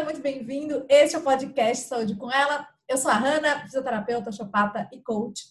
[0.00, 0.86] seja muito bem-vindo.
[0.88, 2.66] Este é o podcast Saúde com Ela.
[2.88, 5.42] Eu sou a Hanna, fisioterapeuta, chopata e coach.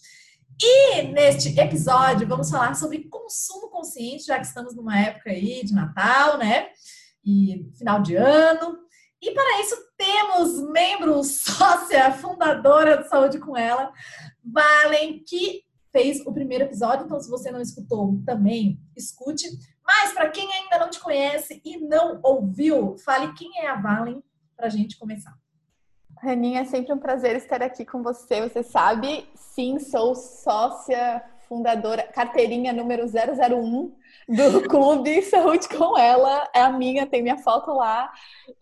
[0.59, 5.73] E neste episódio vamos falar sobre consumo consciente, já que estamos numa época aí de
[5.73, 6.69] Natal, né?
[7.23, 8.79] E final de ano.
[9.21, 13.91] E para isso temos membro sócia fundadora do Saúde com Ela,
[14.43, 19.47] Valen, que fez o primeiro episódio, então se você não escutou também, escute.
[19.85, 24.23] Mas para quem ainda não te conhece e não ouviu, fale quem é a Valen
[24.59, 25.33] para a gente começar.
[26.21, 28.41] Raninha, é sempre um prazer estar aqui com você.
[28.41, 33.95] Você sabe, sim, sou sócia fundadora, carteirinha número 001
[34.27, 36.47] do Clube Saúde com Ela.
[36.53, 38.11] É a minha, tem minha foto lá.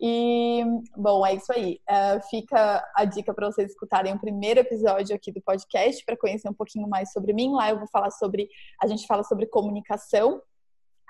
[0.00, 0.62] E,
[0.96, 1.80] bom, é isso aí.
[1.90, 6.48] Uh, fica a dica para vocês escutarem o primeiro episódio aqui do podcast para conhecer
[6.48, 7.52] um pouquinho mais sobre mim.
[7.52, 8.48] Lá eu vou falar sobre,
[8.80, 10.40] a gente fala sobre comunicação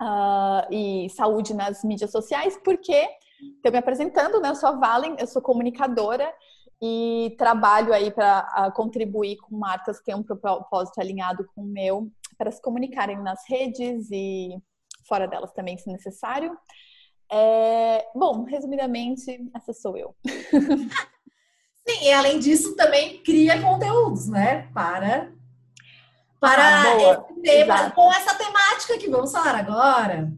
[0.00, 3.06] uh, e saúde nas mídias sociais, porque
[3.56, 4.50] estou me apresentando, né?
[4.50, 6.32] Eu sou a Valen, eu sou comunicadora
[6.80, 12.10] e trabalho aí para contribuir com marcas que têm um propósito alinhado com o meu,
[12.36, 14.56] para se comunicarem nas redes e
[15.06, 16.56] fora delas também, se necessário.
[17.30, 20.14] É, bom, resumidamente, essa sou eu.
[21.86, 24.68] Sim, e além disso, também cria conteúdos, né?
[24.72, 25.32] Para
[26.40, 30.32] para ah, esse tema, com essa temática que vamos falar agora.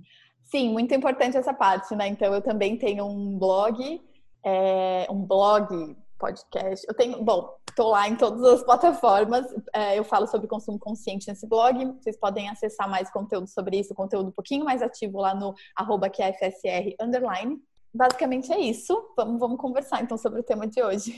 [0.50, 2.08] Sim, muito importante essa parte, né?
[2.08, 4.02] Então, eu também tenho um blog,
[4.44, 6.84] é, um blog, podcast.
[6.86, 9.46] Eu tenho, bom, tô lá em todas as plataformas.
[9.72, 11.96] É, eu falo sobre consumo consciente nesse blog.
[12.00, 16.10] Vocês podem acessar mais conteúdo sobre isso, conteúdo um pouquinho mais ativo lá no arroba
[16.10, 17.58] QFSR underline.
[17.92, 19.02] Basicamente é isso.
[19.16, 21.16] Vamos, vamos conversar então sobre o tema de hoje.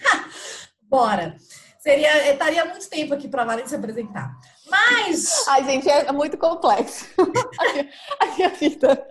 [0.88, 1.36] Bora!
[1.78, 4.38] Seria, estaria muito tempo aqui para Valen se apresentar.
[4.70, 5.46] Mas.
[5.48, 7.06] Ai, gente, é muito complexo.
[8.20, 9.10] a minha vida.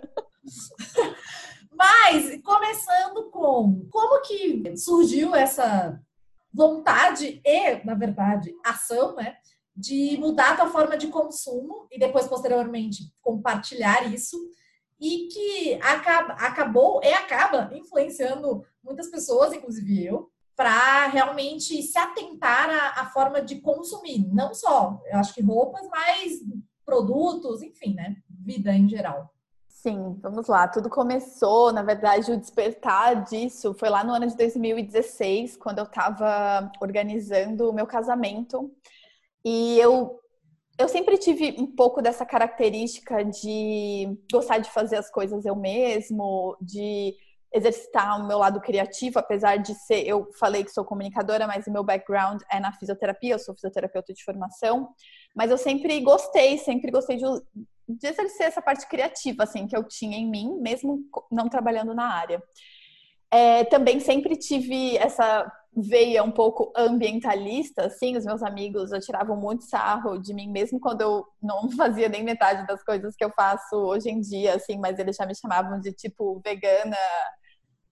[1.72, 6.00] Mas, começando com como que surgiu essa
[6.52, 9.36] vontade e, na verdade, ação, né?
[9.76, 14.36] De mudar a tua forma de consumo e depois, posteriormente, compartilhar isso
[15.00, 22.68] e que acaba, acabou e acaba influenciando muitas pessoas, inclusive eu, para realmente se atentar
[22.68, 26.38] à, à, forma de consumir, não só, eu acho que roupas, mas
[26.84, 28.16] produtos, enfim, né?
[28.28, 29.32] Vida em geral.
[29.66, 30.68] Sim, vamos lá.
[30.68, 35.84] Tudo começou, na verdade, o despertar disso foi lá no ano de 2016, quando eu
[35.84, 38.70] estava organizando o meu casamento.
[39.42, 40.20] E eu,
[40.78, 46.54] eu sempre tive um pouco dessa característica de gostar de fazer as coisas eu mesmo,
[46.60, 47.16] de
[47.52, 51.72] exercitar o meu lado criativo, apesar de ser, eu falei que sou comunicadora, mas o
[51.72, 54.88] meu background é na fisioterapia, eu sou fisioterapeuta de formação,
[55.34, 57.24] mas eu sempre gostei, sempre gostei de,
[57.88, 61.00] de exercer essa parte criativa, assim, que eu tinha em mim, mesmo
[61.30, 62.42] não trabalhando na área.
[63.30, 69.64] É, também sempre tive essa veia um pouco ambientalista, assim, os meus amigos tiravam muito
[69.64, 73.76] sarro de mim, mesmo quando eu não fazia nem metade das coisas que eu faço
[73.76, 76.96] hoje em dia, assim, mas eles já me chamavam de, tipo, vegana,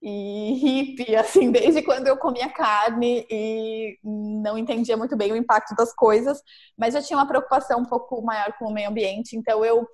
[0.02, 5.74] e hippie, assim, desde quando eu comia carne e não entendia muito bem o impacto
[5.74, 6.40] das coisas,
[6.76, 9.86] mas eu tinha uma preocupação um pouco maior com o meio ambiente, então eu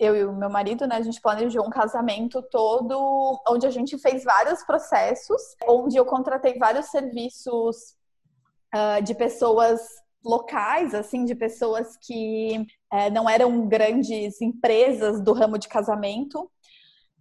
[0.00, 3.98] eu e o meu marido, né, a gente planejou um casamento todo onde a gente
[3.98, 7.94] fez vários processos, onde eu contratei vários serviços
[8.74, 9.80] uh, de pessoas
[10.24, 16.50] locais, assim, de pessoas que uh, não eram grandes empresas do ramo de casamento.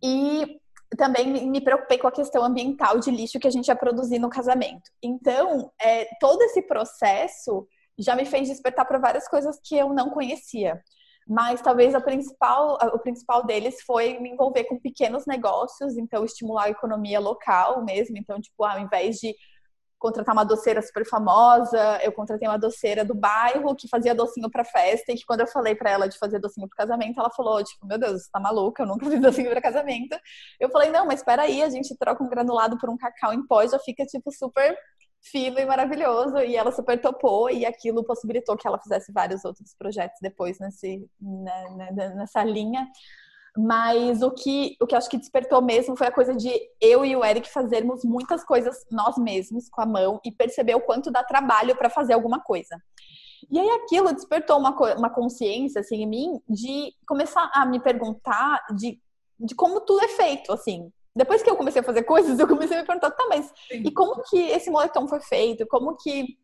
[0.02, 0.58] E
[0.98, 4.30] também me preocupei com a questão ambiental de lixo que a gente ia produzir no
[4.30, 4.90] casamento.
[5.04, 7.68] Então, é, todo esse processo
[7.98, 10.82] já me fez despertar para várias coisas que eu não conhecia.
[11.30, 16.64] Mas talvez a principal, o principal deles foi me envolver com pequenos negócios, então estimular
[16.64, 18.18] a economia local mesmo.
[18.18, 19.36] Então, tipo, ao invés de
[20.00, 24.64] contratar uma doceira super famosa, eu contratei uma doceira do bairro que fazia docinho para
[24.64, 27.64] festa e que quando eu falei para ela de fazer docinho para casamento, ela falou,
[27.64, 30.18] tipo, meu Deus, você tá maluca, eu nunca fiz docinho para casamento.
[30.60, 33.46] Eu falei, não, mas espera aí, a gente troca um granulado por um cacau em
[33.46, 34.76] pó, já fica tipo super
[35.22, 39.74] fino e maravilhoso e ela super topou e aquilo possibilitou que ela fizesse vários outros
[39.78, 42.88] projetos depois nesse, né, né nessa linha.
[43.58, 47.16] Mas o que, o que acho que despertou mesmo foi a coisa de eu e
[47.16, 51.24] o Eric fazermos muitas coisas nós mesmos com a mão e perceber o quanto dá
[51.24, 52.80] trabalho para fazer alguma coisa.
[53.52, 58.64] E aí aquilo despertou uma, uma consciência assim em mim de começar a me perguntar
[58.76, 59.00] de,
[59.40, 60.92] de como tudo é feito, assim.
[61.20, 63.84] Depois que eu comecei a fazer coisas, eu comecei a me perguntar, tá, mas Sim.
[63.86, 65.68] e como que esse moletom foi feito?
[65.68, 66.38] Como que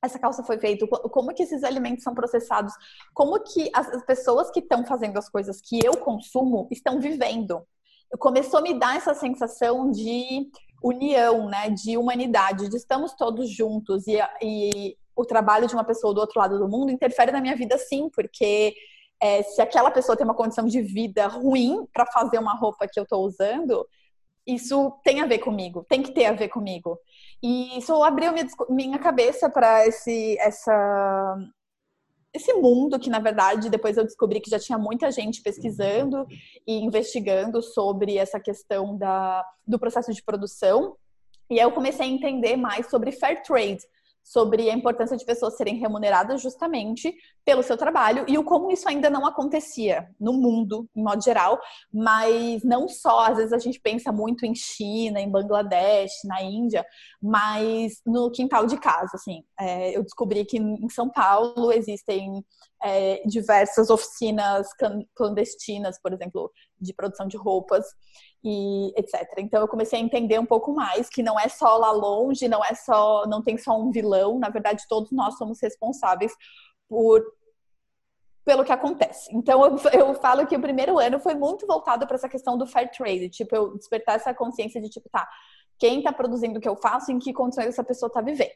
[0.00, 2.72] essa calça foi feita, como que esses alimentos são processados,
[3.12, 7.66] como que as pessoas que estão fazendo as coisas que eu consumo estão vivendo.
[8.20, 10.48] começou a me dar essa sensação de
[10.80, 16.14] união, né, de humanidade, de estamos todos juntos e, e o trabalho de uma pessoa
[16.14, 18.76] do outro lado do mundo interfere na minha vida sim, porque
[19.20, 22.98] é, se aquela pessoa tem uma condição de vida ruim para fazer uma roupa que
[22.98, 23.84] eu estou usando,
[24.54, 26.98] isso tem a ver comigo, tem que ter a ver comigo.
[27.42, 31.36] E isso abriu minha, minha cabeça para esse essa
[32.32, 36.26] esse mundo que na verdade depois eu descobri que já tinha muita gente pesquisando
[36.66, 40.96] e investigando sobre essa questão da, do processo de produção.
[41.50, 43.82] E aí eu comecei a entender mais sobre fair trade,
[44.22, 47.14] sobre a importância de pessoas serem remuneradas justamente
[47.44, 51.58] pelo seu trabalho e o como isso ainda não acontecia no mundo, em modo geral,
[51.92, 56.84] mas não só, às vezes a gente pensa muito em China, em Bangladesh, na Índia,
[57.20, 59.42] mas no quintal de casa, assim.
[59.58, 62.44] É, eu descobri que em São Paulo existem
[62.82, 64.68] é, diversas oficinas
[65.14, 67.84] clandestinas, por exemplo, de produção de roupas
[68.42, 69.38] e etc.
[69.38, 72.64] Então eu comecei a entender um pouco mais que não é só lá longe, não
[72.64, 76.32] é só, não tem só um vilão, na verdade todos nós somos responsáveis
[76.88, 77.22] por
[78.44, 79.30] pelo que acontece.
[79.34, 82.66] Então eu, eu falo que o primeiro ano foi muito voltado para essa questão do
[82.66, 85.28] fair trade, tipo eu despertar essa consciência de tipo, tá,
[85.78, 88.50] quem está produzindo o que eu faço, em que condições essa pessoa está vivendo.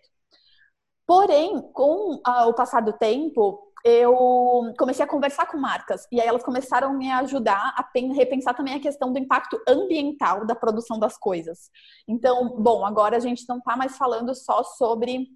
[1.07, 6.27] Porém, com ah, o passar do tempo, eu comecei a conversar com marcas e aí
[6.27, 10.99] elas começaram a me ajudar a repensar também a questão do impacto ambiental da produção
[10.99, 11.71] das coisas.
[12.09, 15.29] Então, bom, agora a gente não está mais falando só sobre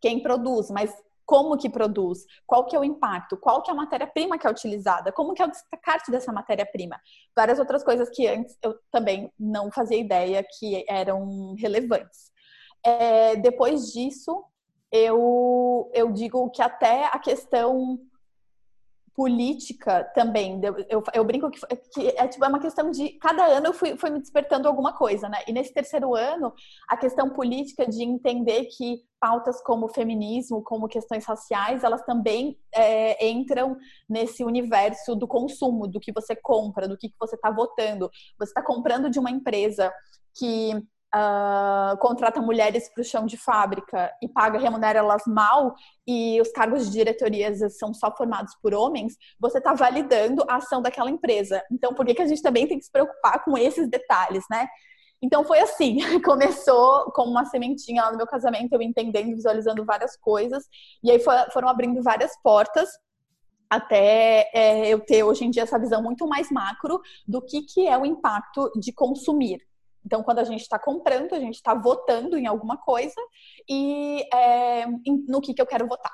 [0.00, 0.92] quem produz, mas
[1.24, 4.50] como que produz, qual que é o impacto, qual que é a matéria-prima que é
[4.50, 7.00] utilizada, como que é o descarte dessa matéria-prima.
[7.34, 12.32] Várias outras coisas que antes eu também não fazia ideia que eram relevantes.
[12.84, 14.44] É, depois disso,
[14.94, 17.98] eu, eu digo que até a questão
[19.12, 20.60] política também.
[20.88, 21.60] Eu, eu, brinco que,
[21.92, 23.10] que, é, tipo, é uma questão de.
[23.18, 25.38] Cada ano eu fui, fui me despertando alguma coisa, né?
[25.48, 26.52] E nesse terceiro ano,
[26.88, 33.26] a questão política de entender que pautas como feminismo, como questões raciais, elas também é,
[33.26, 33.76] entram
[34.08, 38.08] nesse universo do consumo, do que você compra, do que, que você está votando.
[38.38, 39.92] Você está comprando de uma empresa
[40.36, 40.72] que
[41.14, 45.74] uh, contrata mulheres para o chão de fábrica e paga, remunera elas mal,
[46.06, 50.82] e os cargos de diretorias são só formados por homens, você está validando a ação
[50.82, 51.62] daquela empresa.
[51.70, 54.66] Então, por que, que a gente também tem que se preocupar com esses detalhes, né?
[55.22, 60.16] Então foi assim, começou com uma sementinha lá no meu casamento, eu entendendo, visualizando várias
[60.16, 60.64] coisas,
[61.02, 61.18] e aí
[61.52, 62.90] foram abrindo várias portas
[63.70, 67.86] até é, eu ter hoje em dia essa visão muito mais macro do que, que
[67.86, 69.60] é o impacto de consumir.
[70.04, 73.20] Então, quando a gente está comprando, a gente está votando em alguma coisa
[73.68, 74.86] e é,
[75.26, 76.12] no que, que eu quero votar.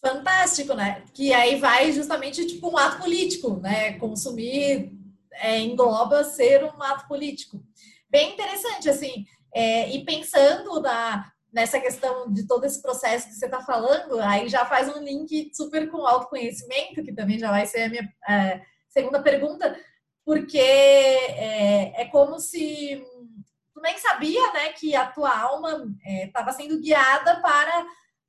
[0.00, 1.02] Fantástico, né?
[1.14, 3.94] Que aí vai justamente tipo um ato político, né?
[3.98, 4.92] Consumir
[5.32, 7.62] é, engloba ser um ato político.
[8.08, 9.26] Bem interessante, assim.
[9.54, 14.48] É, e pensando na, nessa questão de todo esse processo que você está falando, aí
[14.48, 18.60] já faz um link super com autoconhecimento, que também já vai ser a minha é,
[18.88, 19.76] segunda pergunta
[20.26, 23.00] porque é, é como se
[23.72, 27.86] tu nem sabia, né, que a tua alma estava é, sendo guiada para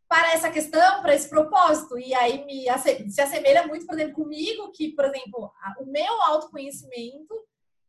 [0.08, 2.00] para essa questão, para esse propósito.
[2.00, 2.66] E aí me,
[3.10, 5.52] se assemelha muito, por exemplo, comigo, que, por exemplo,
[5.82, 7.36] o meu autoconhecimento,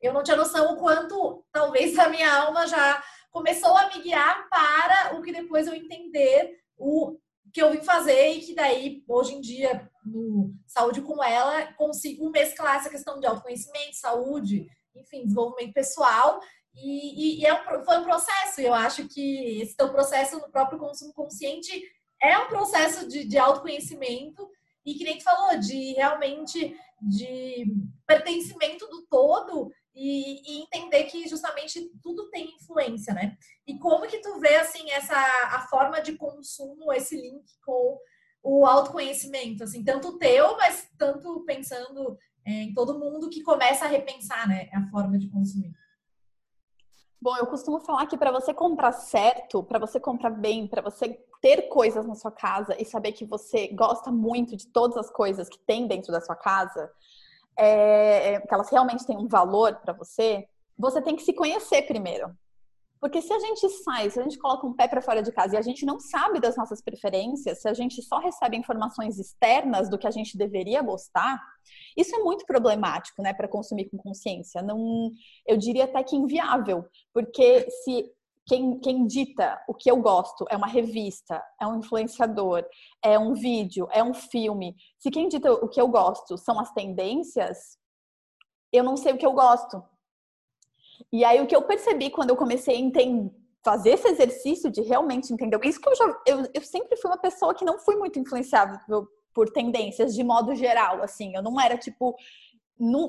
[0.02, 4.48] eu não tinha noção o quanto talvez a minha alma já começou a me guiar
[4.48, 7.16] para o que depois eu entender o
[7.52, 12.30] que eu vim fazer e que daí, hoje em dia, no Saúde com Ela, consigo
[12.30, 16.40] mesclar essa questão de autoconhecimento, saúde, enfim, desenvolvimento pessoal.
[16.74, 20.38] E, e, e é um, foi um processo, e eu acho que esse teu processo
[20.38, 21.82] no próprio consumo consciente
[22.22, 24.48] é um processo de, de autoconhecimento
[24.84, 27.66] e que nem tu falou, de realmente de
[28.06, 33.36] pertencimento do todo e, e, entender que justamente tudo tem influência, né?
[33.66, 35.16] E como que tu vê assim essa
[35.50, 37.98] a forma de consumo, esse link com
[38.42, 43.88] o autoconhecimento, assim, tanto teu, mas tanto pensando é, em todo mundo que começa a
[43.88, 45.74] repensar, né, a forma de consumir.
[47.20, 51.20] Bom, eu costumo falar que para você comprar certo, para você comprar bem, para você
[51.42, 55.48] ter coisas na sua casa e saber que você gosta muito de todas as coisas
[55.48, 56.88] que tem dentro da sua casa,
[57.58, 60.46] é, é, que elas realmente têm um valor para você,
[60.78, 62.32] você tem que se conhecer primeiro.
[63.00, 65.54] Porque se a gente sai, se a gente coloca um pé para fora de casa
[65.54, 69.88] e a gente não sabe das nossas preferências, se a gente só recebe informações externas
[69.88, 71.40] do que a gente deveria gostar,
[71.96, 74.62] isso é muito problemático, né, para consumir com consciência.
[74.62, 75.12] Não,
[75.46, 78.10] eu diria até que inviável, porque se
[78.48, 82.64] quem, quem dita o que eu gosto é uma revista, é um influenciador,
[83.02, 84.74] é um vídeo, é um filme.
[84.98, 87.78] Se quem dita o que eu gosto são as tendências,
[88.72, 89.84] eu não sei o que eu gosto.
[91.12, 93.30] E aí o que eu percebi quando eu comecei a entender,
[93.62, 97.18] fazer esse exercício de realmente entender, isso que eu já eu, eu sempre fui uma
[97.18, 98.78] pessoa que não fui muito influenciável
[99.34, 102.16] por tendências de modo geral, assim, eu não era tipo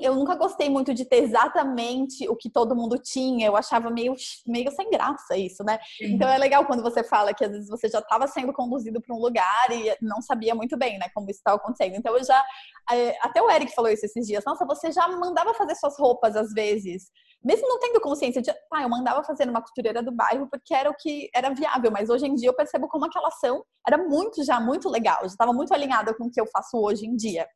[0.02, 3.46] eu nunca gostei muito de ter exatamente o que todo mundo tinha.
[3.46, 4.14] Eu achava meio,
[4.46, 5.78] meio sem graça isso, né?
[6.00, 9.14] Então é legal quando você fala que às vezes você já estava sendo conduzido para
[9.14, 11.94] um lugar e não sabia muito bem, né, como isso estava acontecendo.
[11.96, 12.44] Então eu já.
[12.90, 14.44] É, até o Eric falou isso esses dias.
[14.44, 17.10] Nossa, você já mandava fazer suas roupas às vezes.
[17.42, 20.90] Mesmo não tendo consciência de, ah, eu mandava fazer numa costureira do bairro porque era
[20.90, 24.44] o que era viável, mas hoje em dia eu percebo como aquela ação era muito
[24.44, 27.46] já muito legal, já estava muito alinhada com o que eu faço hoje em dia.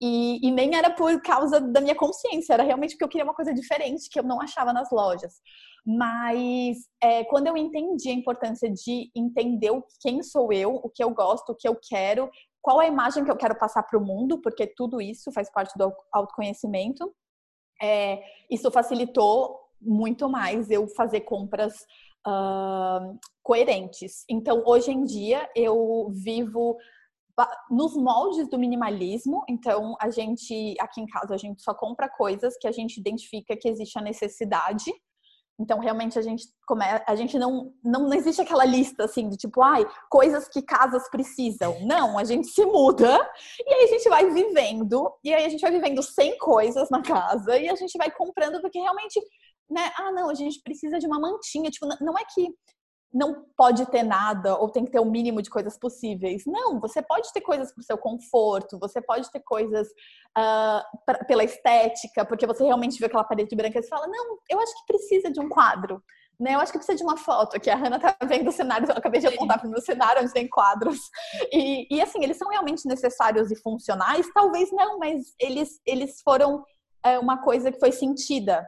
[0.00, 3.34] E, e, nem era por causa da minha consciência, era realmente porque eu queria uma
[3.34, 5.34] coisa diferente que eu não achava nas lojas.
[5.86, 11.10] Mas é, quando eu entendi a importância de entender quem sou eu, o que eu
[11.10, 12.28] gosto, o que eu quero,
[12.60, 15.72] qual a imagem que eu quero passar para o mundo, porque tudo isso faz parte
[15.78, 17.14] do autoconhecimento,
[17.80, 21.74] é, isso facilitou muito mais eu fazer compras
[22.26, 24.24] uh, coerentes.
[24.28, 26.76] Então, hoje em dia, eu vivo
[27.70, 29.44] nos moldes do minimalismo.
[29.48, 33.56] Então, a gente, aqui em casa, a gente só compra coisas que a gente identifica
[33.56, 34.90] que existe a necessidade.
[35.58, 36.84] Então, realmente, a gente, come...
[36.84, 41.08] a gente não, não, não existe aquela lista assim de tipo, ai, coisas que casas
[41.10, 41.78] precisam.
[41.86, 43.18] Não, a gente se muda
[43.58, 47.00] e aí a gente vai vivendo, e aí a gente vai vivendo sem coisas na
[47.00, 49.18] casa e a gente vai comprando porque realmente,
[49.70, 49.90] né?
[49.96, 51.70] Ah, não, a gente precisa de uma mantinha.
[51.70, 52.48] Tipo, não é que
[53.12, 56.44] não pode ter nada ou tem que ter o mínimo de coisas possíveis.
[56.46, 59.88] Não, você pode ter coisas para o seu conforto, você pode ter coisas
[60.36, 64.60] uh, pra, pela estética, porque você realmente vê aquela parede branca e fala, não, eu
[64.60, 66.02] acho que precisa de um quadro.
[66.38, 68.86] Né, eu acho que precisa de uma foto, que a Hannah tá vendo o cenário,
[68.86, 70.98] eu acabei de apontar para o meu cenário onde tem quadros.
[71.50, 74.30] E, e, assim, eles são realmente necessários e funcionais?
[74.34, 76.62] Talvez não, mas eles, eles foram
[77.02, 78.66] é, uma coisa que foi sentida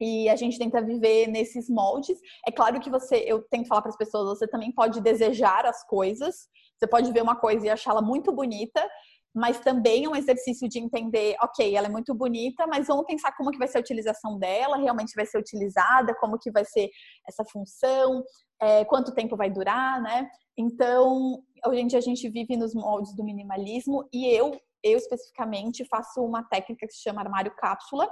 [0.00, 2.18] e a gente tenta viver nesses moldes.
[2.46, 5.86] É claro que você, eu tento falar para as pessoas, você também pode desejar as
[5.86, 6.48] coisas.
[6.78, 8.86] Você pode ver uma coisa e achá-la muito bonita,
[9.34, 13.32] mas também é um exercício de entender, ok, ela é muito bonita, mas vamos pensar
[13.36, 16.88] como que vai ser a utilização dela, realmente vai ser utilizada, como que vai ser
[17.26, 18.22] essa função,
[18.60, 20.28] é, quanto tempo vai durar, né?
[20.56, 24.52] Então, hoje em dia a gente vive nos moldes do minimalismo e eu,
[24.84, 28.08] eu especificamente faço uma técnica que se chama armário cápsula,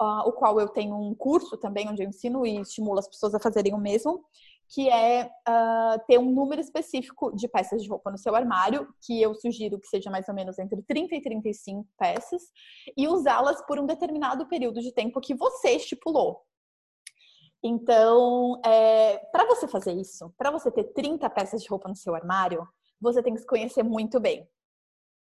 [0.00, 3.34] uh, o qual eu tenho um curso também onde eu ensino e estimulo as pessoas
[3.34, 4.24] a fazerem o mesmo,
[4.68, 9.20] que é uh, ter um número específico de peças de roupa no seu armário, que
[9.20, 12.42] eu sugiro que seja mais ou menos entre 30 e 35 peças,
[12.96, 16.42] e usá-las por um determinado período de tempo que você estipulou.
[17.62, 22.14] Então, é, para você fazer isso, para você ter 30 peças de roupa no seu
[22.14, 22.66] armário,
[23.00, 24.46] você tem que se conhecer muito bem.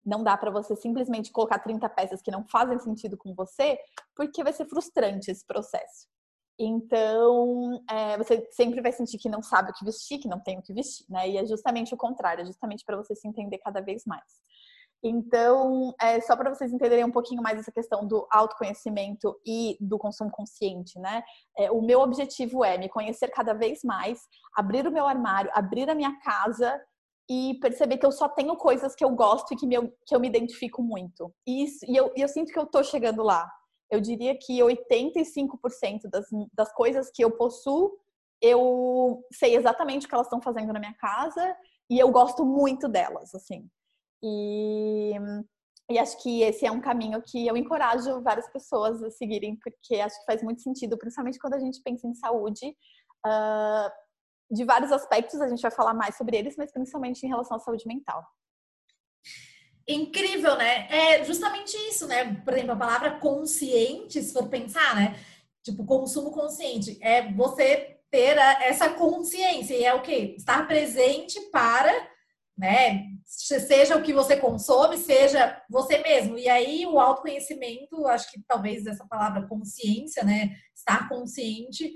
[0.10, 3.78] Não dá para você simplesmente colocar 30 peças que não fazem sentido com você,
[4.16, 6.08] porque vai ser frustrante esse processo.
[6.58, 10.58] Então, é, você sempre vai sentir que não sabe o que vestir, que não tem
[10.58, 11.30] o que vestir, né?
[11.30, 14.25] E é justamente o contrário, é justamente para você se entender cada vez mais.
[15.04, 19.98] Então, é, só para vocês entenderem um pouquinho mais essa questão do autoconhecimento e do
[19.98, 21.24] consumo consciente, né?
[21.56, 24.20] É, o meu objetivo é me conhecer cada vez mais,
[24.58, 26.82] abrir o meu armário, abrir a minha casa
[27.30, 30.20] e perceber que eu só tenho coisas que eu gosto e que, meu, que eu
[30.20, 31.32] me identifico muito.
[31.46, 33.50] E, isso, e, eu, e eu sinto que eu tô chegando lá.
[33.92, 37.96] Eu diria que 85% das, das coisas que eu possuo,
[38.42, 41.56] eu sei exatamente o que elas estão fazendo na minha casa
[41.90, 43.70] e eu gosto muito delas, assim.
[44.24, 45.14] E,
[45.90, 49.96] e acho que esse é um caminho que eu encorajo várias pessoas a seguirem, porque
[49.96, 52.76] acho que faz muito sentido, principalmente quando a gente pensa em saúde.
[53.26, 54.09] Uh,
[54.50, 57.60] de vários aspectos, a gente vai falar mais sobre eles, mas principalmente em relação à
[57.60, 58.25] saúde mental.
[59.88, 60.88] Incrível, né?
[60.89, 62.36] É justamente isso, né?
[62.44, 65.20] Por exemplo, a palavra consciente, se for pensar, né?
[65.63, 66.98] Tipo, consumo consciente.
[67.01, 69.74] É você ter essa consciência.
[69.75, 70.36] E é o quê?
[70.38, 71.91] Estar presente para,
[72.58, 73.06] né?
[73.25, 76.38] Seja o que você consome, seja você mesmo.
[76.38, 80.56] E aí, o autoconhecimento, acho que talvez essa palavra consciência, né?
[80.75, 81.91] Estar consciente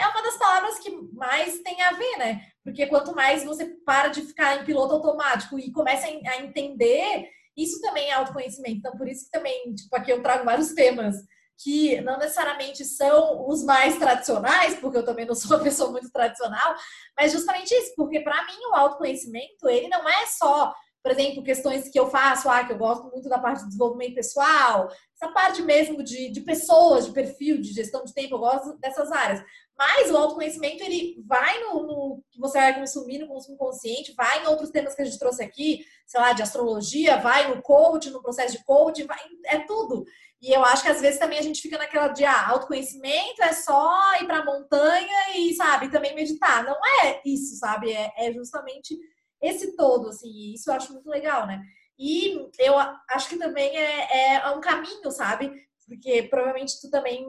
[0.00, 2.46] é uma das palavras que mais tem a ver, né?
[2.64, 7.80] Porque quanto mais você para de ficar em piloto automático e começa a entender, isso
[7.80, 8.78] também é autoconhecimento.
[8.78, 11.16] Então, por isso que também, tipo, aqui eu trago vários temas
[11.62, 16.10] que não necessariamente são os mais tradicionais, porque eu também não sou uma pessoa muito
[16.10, 16.74] tradicional,
[17.18, 21.88] mas justamente isso, porque para mim o autoconhecimento, ele não é só por exemplo, questões
[21.88, 25.62] que eu faço, ah, que eu gosto muito da parte de desenvolvimento pessoal, essa parte
[25.62, 29.42] mesmo de, de pessoas, de perfil, de gestão de tempo, eu gosto dessas áreas.
[29.78, 34.42] Mas o autoconhecimento, ele vai no, no, que você vai consumir, no consumo consciente, vai
[34.42, 38.10] em outros temas que a gente trouxe aqui, sei lá, de astrologia, vai no coach,
[38.10, 40.04] no processo de coach, vai, é tudo.
[40.42, 43.52] E eu acho que às vezes também a gente fica naquela de ah, autoconhecimento é
[43.54, 46.62] só ir pra montanha e, sabe, também meditar.
[46.62, 47.90] Não é isso, sabe?
[47.90, 48.98] É, é justamente
[49.40, 51.62] esse todo, assim, isso eu acho muito legal, né?
[51.98, 52.74] E eu
[53.10, 55.52] acho que também é, é um caminho, sabe?
[55.86, 57.26] Porque provavelmente tu também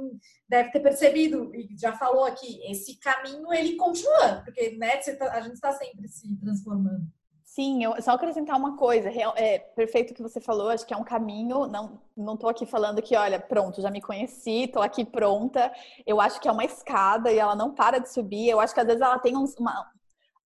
[0.47, 5.41] deve ter percebido e já falou aqui, esse caminho ele continua, porque né, tá, a
[5.41, 7.05] gente está sempre se transformando.
[7.43, 10.97] Sim, eu só acrescentar uma coisa, é perfeito o que você falou, acho que é
[10.97, 15.03] um caminho, não não tô aqui falando que, olha, pronto, já me conheci, tô aqui
[15.03, 15.71] pronta.
[16.05, 18.49] Eu acho que é uma escada e ela não para de subir.
[18.49, 19.91] Eu acho que às vezes ela tem uns, uma,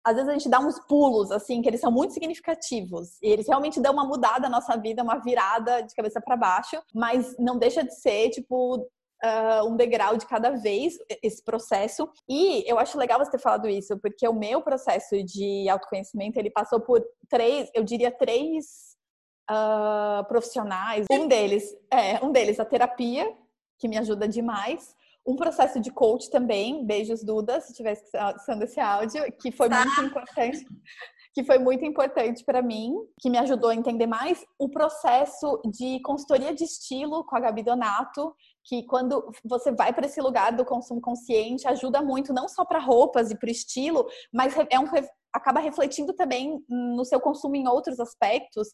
[0.03, 3.17] às vezes a gente dá uns pulos, assim, que eles são muito significativos.
[3.21, 6.81] E eles realmente dão uma mudada na nossa vida, uma virada de cabeça para baixo,
[6.93, 8.87] mas não deixa de ser, tipo,
[9.23, 12.09] Uh, um degrau de cada vez esse processo.
[12.27, 16.49] E eu acho legal você ter falado isso, porque o meu processo de autoconhecimento ele
[16.49, 18.95] passou por três, eu diria três
[19.47, 21.05] uh, profissionais.
[21.11, 23.31] Um deles é um deles a terapia,
[23.77, 28.79] que me ajuda demais um processo de coach também, beijos Duda, se estiver escutando esse
[28.79, 29.85] áudio, que foi tá.
[29.85, 30.65] muito importante,
[31.33, 36.01] que foi muito importante para mim, que me ajudou a entender mais o processo de
[36.01, 40.65] consultoria de estilo com a Gabi Donato, que quando você vai para esse lugar do
[40.65, 44.87] consumo consciente, ajuda muito não só para roupas e para estilo, mas é um
[45.33, 48.67] acaba refletindo também no seu consumo em outros aspectos,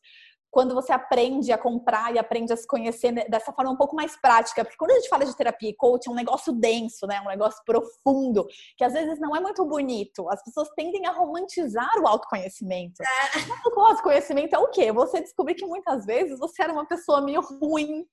[0.58, 4.20] quando você aprende a comprar e aprende a se conhecer dessa forma um pouco mais
[4.20, 4.64] prática.
[4.66, 7.22] Porque quando a gente fala de terapia e coaching, é um negócio denso, né?
[7.22, 8.44] Um negócio profundo,
[8.76, 10.28] que às vezes não é muito bonito.
[10.32, 13.04] As pessoas tendem a romantizar o autoconhecimento.
[13.04, 13.70] É.
[13.70, 14.92] O autoconhecimento é o quê?
[14.92, 18.04] Você descobrir que muitas vezes você era uma pessoa meio ruim.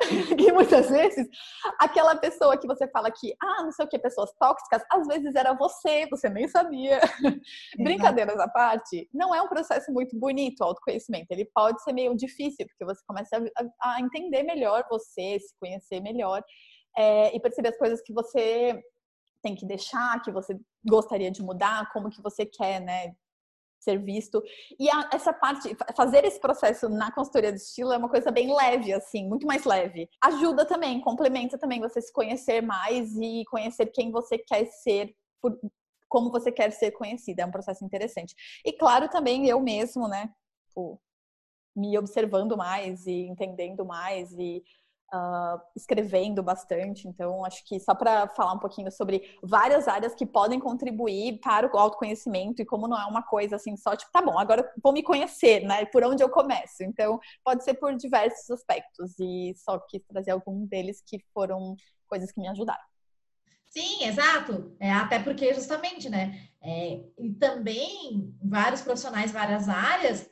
[0.36, 1.26] que muitas vezes
[1.80, 5.34] aquela pessoa que você fala que, ah, não sei o que, pessoas tóxicas, às vezes
[5.34, 7.00] era você, você nem sabia.
[7.78, 11.28] Brincadeiras à parte, não é um processo muito bonito o autoconhecimento.
[11.30, 16.00] Ele pode ser meio difícil, porque você começa a, a entender melhor você, se conhecer
[16.00, 16.42] melhor
[16.96, 18.82] é, e perceber as coisas que você
[19.42, 23.14] tem que deixar, que você gostaria de mudar, como que você quer, né,
[23.84, 24.42] ser visto.
[24.78, 28.54] E a, essa parte, fazer esse processo na consultoria de estilo é uma coisa bem
[28.54, 30.08] leve, assim, muito mais leve.
[30.22, 35.58] Ajuda também, complementa também você se conhecer mais e conhecer quem você quer ser por,
[36.08, 37.42] como você quer ser conhecida.
[37.42, 38.34] É um processo interessante.
[38.64, 40.30] E claro, também eu mesmo, né?
[41.74, 44.62] Me observando mais e entendendo mais e
[45.14, 47.06] uh, escrevendo bastante.
[47.08, 51.70] Então, acho que só para falar um pouquinho sobre várias áreas que podem contribuir para
[51.72, 54.92] o autoconhecimento e como não é uma coisa assim só tipo, tá bom, agora vou
[54.92, 55.84] me conhecer, né?
[55.86, 56.82] Por onde eu começo.
[56.82, 62.30] Então, pode ser por diversos aspectos e só quis trazer algum deles que foram coisas
[62.32, 62.82] que me ajudaram.
[63.66, 64.76] Sim, exato.
[64.78, 66.48] É, até porque, justamente, né?
[66.62, 70.30] É, e também vários profissionais, várias áreas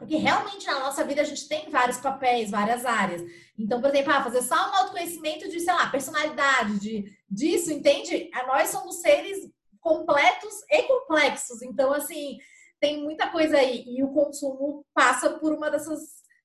[0.00, 3.20] porque realmente na nossa vida a gente tem vários papéis, várias áreas.
[3.58, 8.30] Então, por exemplo, ah, fazer só um autoconhecimento de, sei lá, personalidade, de, disso, entende?
[8.32, 11.60] Ah, nós somos seres completos e complexos.
[11.60, 12.38] Então, assim,
[12.80, 13.84] tem muita coisa aí.
[13.86, 16.00] E o consumo passa por uma dessas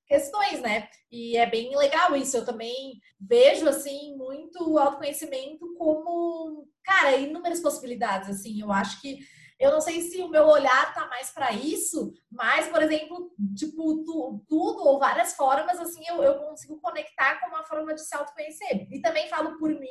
[0.06, 0.86] questões, né?
[1.10, 2.36] E é bem legal isso.
[2.36, 8.60] Eu também vejo, assim, muito autoconhecimento como, cara, inúmeras possibilidades, assim.
[8.60, 9.18] Eu acho que
[9.58, 14.04] eu não sei se o meu olhar tá mais para isso, mas, por exemplo, tipo,
[14.04, 18.14] tu, tudo ou várias formas, assim, eu, eu consigo conectar com uma forma de se
[18.14, 18.86] autoconhecer.
[18.90, 19.88] E também falo por mim,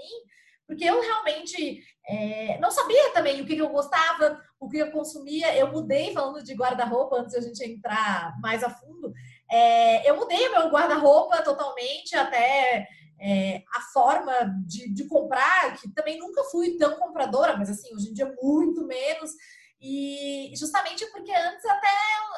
[0.67, 5.56] porque eu realmente é, não sabia também o que, eu gostava, o que eu consumia.
[5.56, 9.12] Eu mudei, falando de guarda-roupa, antes de a gente entrar mais a fundo,
[9.51, 12.88] é, eu mudei meu guarda-roupa totalmente, até
[13.19, 14.32] é, a forma
[14.65, 18.86] de, de, comprar, que também nunca fui tão compradora, mas assim, hoje em dia muito
[18.86, 19.32] menos.
[19.81, 21.88] E justamente porque antes até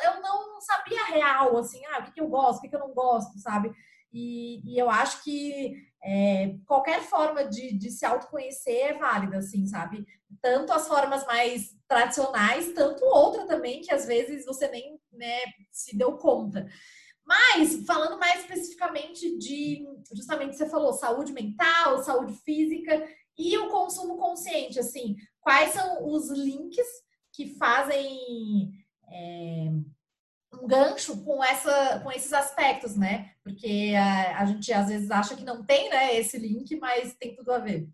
[0.06, 2.80] eu não sabia real, assim, ah, o que, que eu gosto, o que, que eu
[2.80, 3.72] não gosto, sabe?
[4.12, 9.66] E, e eu acho que é, qualquer forma de, de se autoconhecer é válida, assim,
[9.68, 10.06] sabe?
[10.42, 15.40] Tanto as formas mais tradicionais, tanto outra também, que às vezes você nem né,
[15.72, 16.68] se deu conta.
[17.26, 23.06] Mas, falando mais especificamente de, justamente você falou, saúde mental, saúde física
[23.38, 26.88] e o consumo consciente, assim, quais são os links
[27.38, 28.72] que fazem
[29.08, 29.70] é,
[30.60, 33.32] um gancho com, essa, com esses aspectos, né?
[33.44, 37.36] Porque a, a gente às vezes acha que não tem né, esse link, mas tem
[37.36, 37.88] tudo a ver.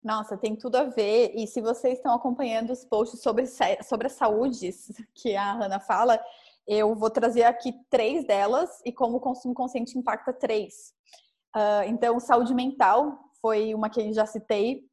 [0.00, 1.32] Nossa, tem tudo a ver.
[1.34, 3.44] E se vocês estão acompanhando os posts sobre,
[3.82, 4.70] sobre a saúde
[5.12, 6.24] que a Hannah fala,
[6.64, 10.94] eu vou trazer aqui três delas e como o consumo consciente impacta três.
[11.56, 14.88] Uh, então, saúde mental foi uma que eu já citei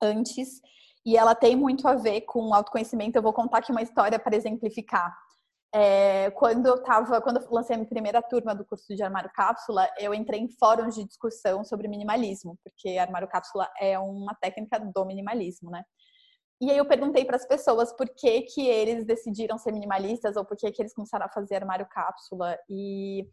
[0.00, 0.60] antes
[1.08, 3.16] e ela tem muito a ver com autoconhecimento.
[3.16, 5.16] Eu vou contar aqui uma história para exemplificar.
[5.74, 9.30] É, quando eu tava, quando eu lancei a minha primeira turma do curso de armário
[9.34, 14.78] cápsula, eu entrei em fóruns de discussão sobre minimalismo, porque armário cápsula é uma técnica
[14.78, 15.82] do minimalismo, né?
[16.60, 20.44] E aí eu perguntei para as pessoas por que que eles decidiram ser minimalistas ou
[20.44, 23.26] por que que eles começaram a fazer armário cápsula e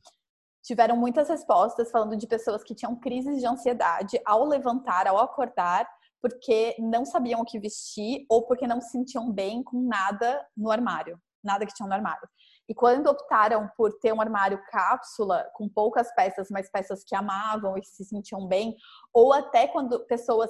[0.63, 5.85] tiveram muitas respostas falando de pessoas que tinham crises de ansiedade ao levantar, ao acordar,
[6.25, 10.71] porque não sabiam o que vestir ou porque não se sentiam bem com nada no
[10.71, 12.27] armário nada que tinha no armário.
[12.67, 17.77] E quando optaram por ter um armário cápsula, com poucas peças, mas peças que amavam
[17.77, 18.75] e se sentiam bem,
[19.13, 20.49] ou até quando pessoas,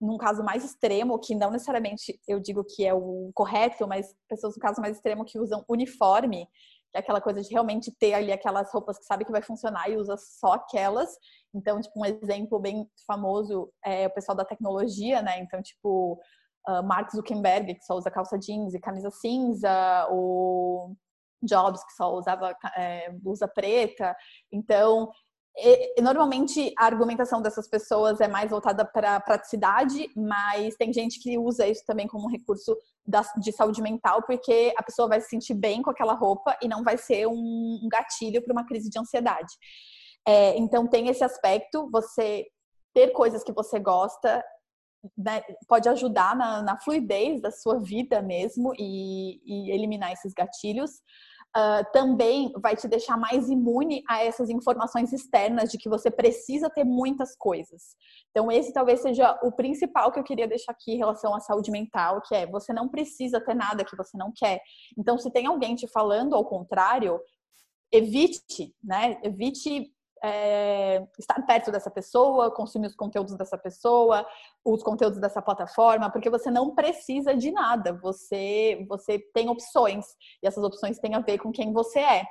[0.00, 4.56] num caso mais extremo, que não necessariamente eu digo que é o correto, mas pessoas
[4.56, 6.48] no caso mais extremo que usam uniforme,
[6.90, 9.88] que é aquela coisa de realmente ter ali aquelas roupas que sabe que vai funcionar
[9.88, 11.10] e usa só aquelas.
[11.54, 15.38] Então, tipo, um exemplo bem famoso é o pessoal da tecnologia, né?
[15.38, 16.20] Então, tipo,
[16.68, 20.94] uh, Mark Zuckerberg, que só usa calça jeans e camisa cinza, o
[21.42, 24.14] Jobs, que só usava é, blusa preta.
[24.52, 25.10] Então,
[26.00, 31.66] normalmente a argumentação dessas pessoas é mais voltada para praticidade, mas tem gente que usa
[31.66, 35.54] isso também como um recurso da, de saúde mental, porque a pessoa vai se sentir
[35.54, 38.98] bem com aquela roupa e não vai ser um, um gatilho para uma crise de
[38.98, 39.52] ansiedade.
[40.26, 42.46] É, então tem esse aspecto, você
[42.94, 44.44] ter coisas que você gosta
[45.16, 50.90] né, pode ajudar na, na, fluidez da sua vida mesmo e, e eliminar esses gatilhos.
[51.56, 56.70] Uh, também vai te deixar mais imune a essas informações externas de que você precisa
[56.70, 57.96] ter muitas coisas.
[58.30, 61.72] Então, esse talvez seja o principal que eu queria deixar aqui em relação à saúde
[61.72, 64.60] mental, que é você não precisa ter nada que você não quer.
[64.96, 67.20] Então, se tem alguém te falando ao contrário,
[67.92, 69.18] evite, né?
[69.24, 74.26] Evite é, estar perto dessa pessoa, consumir os conteúdos dessa pessoa,
[74.64, 77.94] os conteúdos dessa plataforma, porque você não precisa de nada.
[78.02, 80.06] Você, você tem opções
[80.42, 82.24] e essas opções têm a ver com quem você é.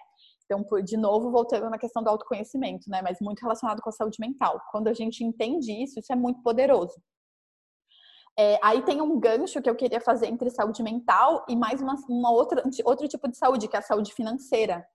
[0.45, 3.01] Então, de novo, voltando na questão do autoconhecimento, né?
[3.03, 4.59] Mas muito relacionado com a saúde mental.
[4.71, 6.99] Quando a gente entende isso, isso é muito poderoso.
[8.37, 11.95] É, aí tem um gancho que eu queria fazer entre saúde mental e mais uma,
[12.07, 14.87] uma outra, outro tipo de saúde, que é a saúde financeira,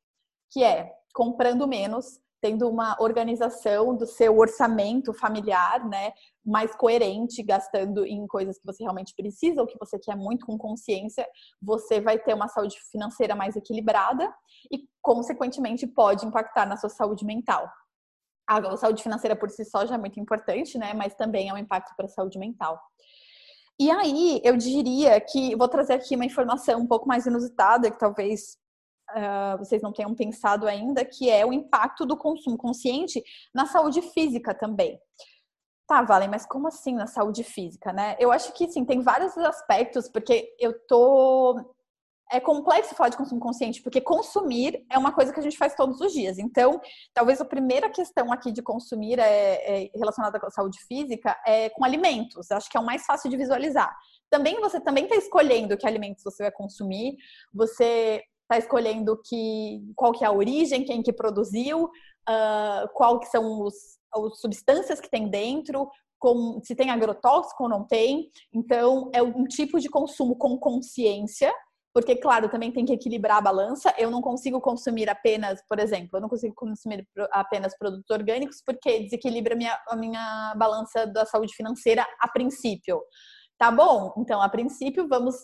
[0.51, 6.13] que é comprando menos, tendo uma organização do seu orçamento familiar, né,
[6.45, 10.59] mais coerente, gastando em coisas que você realmente precisa ou que você quer muito com
[10.59, 11.27] consciência,
[11.63, 14.31] você vai ter uma saúde financeira mais equilibrada
[14.71, 17.67] e, consequentemente, pode impactar na sua saúde mental.
[18.47, 21.57] A saúde financeira por si só já é muito importante, né, mas também é um
[21.57, 22.79] impacto para a saúde mental.
[23.81, 27.99] E aí, eu diria que vou trazer aqui uma informação um pouco mais inusitada, que
[27.99, 28.59] talvez
[29.15, 33.23] uh, vocês não tenham pensado ainda, que é o impacto do consumo consciente
[33.55, 34.99] na saúde física também.
[35.87, 38.17] Tá, Valen, mas como assim na saúde física, né?
[38.19, 41.61] Eu acho que sim, tem vários aspectos, porque eu tô.
[42.33, 45.75] É complexo falar de consumo consciente, porque consumir é uma coisa que a gente faz
[45.75, 46.39] todos os dias.
[46.39, 46.81] Então,
[47.13, 51.69] talvez a primeira questão aqui de consumir é, é relacionada com a saúde física é
[51.69, 52.51] com alimentos.
[52.51, 53.95] Acho que é o mais fácil de visualizar.
[54.31, 57.15] Também você também está escolhendo que alimentos você vai consumir.
[57.53, 63.27] Você está escolhendo que, qual que é a origem, quem que produziu, uh, qual que
[63.27, 63.75] são os,
[64.15, 68.31] as substâncias que tem dentro, com, se tem agrotóxico ou não tem.
[68.53, 71.53] Então, é um tipo de consumo com consciência,
[71.93, 73.95] porque, claro, também tem que equilibrar a balança.
[73.97, 79.01] Eu não consigo consumir apenas, por exemplo, eu não consigo consumir apenas produtos orgânicos porque
[79.01, 83.01] desequilibra minha, a minha balança da saúde financeira a princípio.
[83.57, 84.13] Tá bom?
[84.19, 85.37] Então, a princípio, vamos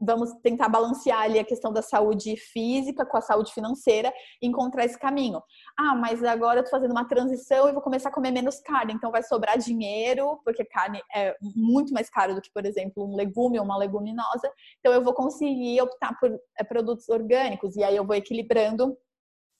[0.00, 4.84] vamos tentar balancear ali a questão da saúde física com a saúde financeira e encontrar
[4.84, 5.42] esse caminho.
[5.78, 8.92] Ah, mas agora eu tô fazendo uma transição e vou começar a comer menos carne,
[8.92, 13.16] então vai sobrar dinheiro, porque carne é muito mais caro do que, por exemplo, um
[13.16, 17.96] legume ou uma leguminosa, então eu vou conseguir optar por é, produtos orgânicos e aí
[17.96, 18.96] eu vou equilibrando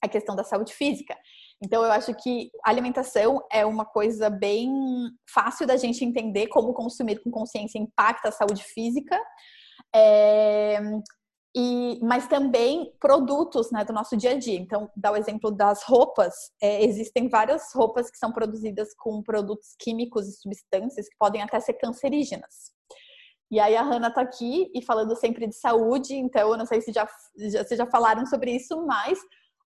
[0.04, 1.16] a questão da saúde física.
[1.62, 4.70] Então, eu acho que alimentação é uma coisa bem
[5.32, 9.18] fácil da gente entender como consumir com consciência impacta a saúde física,
[9.94, 10.80] é,
[11.56, 14.58] e, mas também produtos né, do nosso dia a dia.
[14.58, 16.34] Então, dá o exemplo das roupas.
[16.60, 21.60] É, existem várias roupas que são produzidas com produtos químicos e substâncias que podem até
[21.60, 22.72] ser cancerígenas.
[23.50, 26.80] E aí a Hanna tá aqui e falando sempre de saúde, então eu não sei
[26.80, 29.20] se já, já, vocês já falaram sobre isso, mas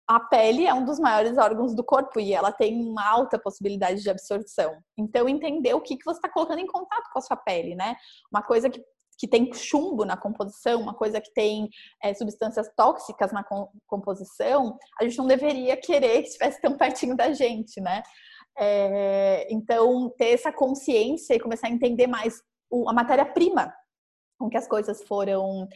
[0.07, 4.01] a pele é um dos maiores órgãos do corpo e ela tem uma alta possibilidade
[4.01, 4.75] de absorção.
[4.97, 7.95] Então, entender o que, que você está colocando em contato com a sua pele, né?
[8.31, 8.81] Uma coisa que
[9.17, 11.69] que tem chumbo na composição, uma coisa que tem
[12.03, 13.43] é, substâncias tóxicas na
[13.87, 18.03] composição, a gente não deveria querer que estivesse tão pertinho da gente, né?
[18.57, 23.73] É, então, ter essa consciência e começar a entender mais o, a matéria-prima
[24.37, 25.67] com que as coisas foram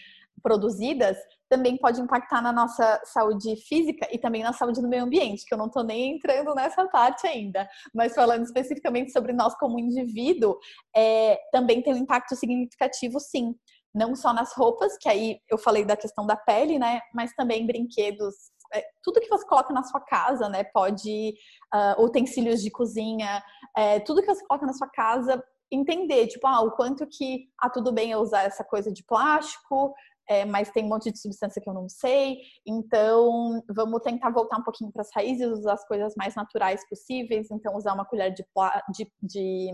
[0.42, 1.18] produzidas
[1.50, 5.54] também pode impactar na nossa saúde física e também na saúde do meio ambiente, que
[5.54, 7.68] eu não estou nem entrando nessa parte ainda.
[7.94, 10.58] Mas falando especificamente sobre nós como indivíduo,
[10.96, 13.56] é, também tem um impacto significativo, sim.
[13.94, 17.02] Não só nas roupas, que aí eu falei da questão da pele, né?
[17.14, 18.36] Mas também brinquedos,
[18.72, 20.64] é, tudo que você coloca na sua casa, né?
[20.64, 21.34] Pode
[21.74, 23.44] uh, utensílios de cozinha,
[23.76, 27.70] é, tudo que você coloca na sua casa entender, tipo, ah, o quanto que, ah,
[27.70, 29.94] tudo bem eu usar essa coisa de plástico,
[30.30, 32.38] é, mas tem um monte de substância que eu não sei.
[32.66, 37.50] Então, vamos tentar voltar um pouquinho para as raízes, usar as coisas mais naturais possíveis.
[37.50, 38.46] Então, usar uma colher de,
[38.94, 39.72] de, de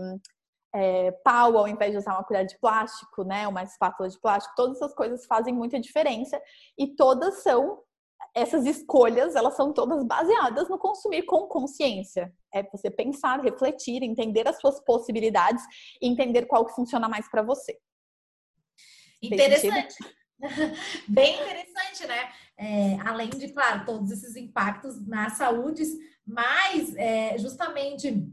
[0.74, 3.46] é, pau ao invés de usar uma colher de plástico, né?
[3.46, 4.54] Uma espátula de plástico.
[4.56, 6.40] Todas essas coisas fazem muita diferença
[6.78, 7.82] e todas são
[8.34, 12.32] essas escolhas, elas são todas baseadas no consumir com consciência.
[12.52, 15.62] É você pensar, refletir, entender as suas possibilidades
[16.00, 17.78] e entender qual que funciona mais para você.
[19.22, 19.96] Interessante.
[21.08, 22.30] Bem interessante, né?
[22.58, 25.82] É, além de, claro, todos esses impactos na saúde,
[26.26, 28.26] mas é, justamente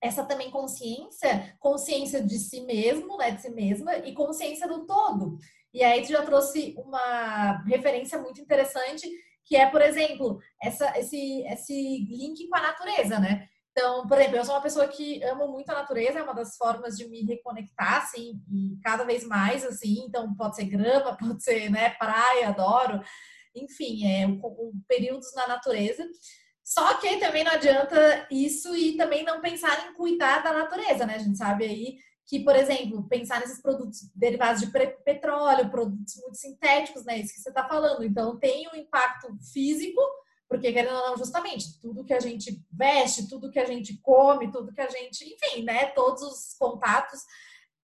[0.00, 5.38] essa também consciência, consciência de si mesmo, né, de si mesma, e consciência do todo.
[5.74, 9.08] E aí tu já trouxe uma referência muito interessante,
[9.44, 13.48] que é, por exemplo, essa, esse, esse link com a natureza, né?
[13.80, 16.54] Então, por exemplo, eu sou uma pessoa que amo muito a natureza, é uma das
[16.54, 21.42] formas de me reconectar, assim, e cada vez mais, assim, então pode ser grama, pode
[21.42, 23.02] ser, né, praia, adoro,
[23.54, 24.26] enfim, é
[24.86, 26.06] períodos na natureza.
[26.62, 31.14] Só que também não adianta isso e também não pensar em cuidar da natureza, né?
[31.14, 34.70] A gente sabe aí que, por exemplo, pensar nesses produtos derivados de
[35.04, 37.18] petróleo, produtos muito sintéticos, né?
[37.18, 38.04] Isso que você está falando.
[38.04, 40.00] Então, tem um impacto físico,
[40.50, 44.50] porque, querendo ou não, justamente, tudo que a gente veste, tudo que a gente come,
[44.50, 47.20] tudo que a gente, enfim, né, todos os contatos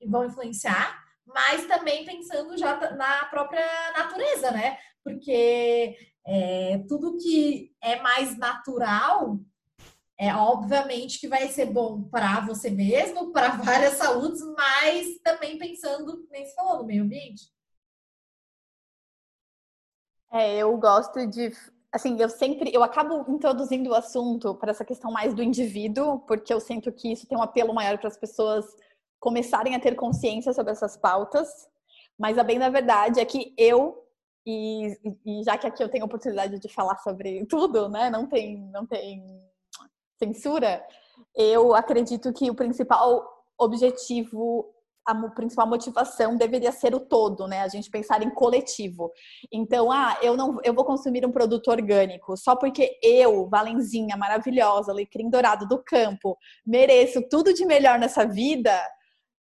[0.05, 3.64] vão influenciar, mas também pensando já na própria
[3.96, 4.76] natureza, né?
[5.05, 9.38] Porque é, tudo que é mais natural,
[10.18, 16.26] é obviamente que vai ser bom para você mesmo, para várias saúdes, mas também pensando,
[16.33, 17.44] nem se falou, no meio ambiente.
[20.33, 21.52] É, eu gosto de
[21.96, 26.52] assim, eu sempre, eu acabo introduzindo o assunto para essa questão mais do indivíduo, porque
[26.52, 28.64] eu sinto que isso tem um apelo maior para as pessoas
[29.18, 31.48] começarem a ter consciência sobre essas pautas.
[32.18, 34.02] Mas a bem da verdade é que eu
[34.46, 38.11] e, e já que aqui eu tenho a oportunidade de falar sobre tudo, né?
[38.11, 39.24] Não tem, não tem
[40.18, 40.87] censura.
[41.35, 43.26] Eu acredito que o principal
[43.59, 44.72] objetivo
[45.07, 47.61] a principal motivação deveria ser o todo, né?
[47.61, 49.12] A gente pensar em coletivo.
[49.53, 54.90] Então, ah, eu não, eu vou consumir um produto orgânico só porque eu, Valenzinha, maravilhosa,
[54.90, 58.73] alecrim dourado do campo, mereço tudo de melhor nessa vida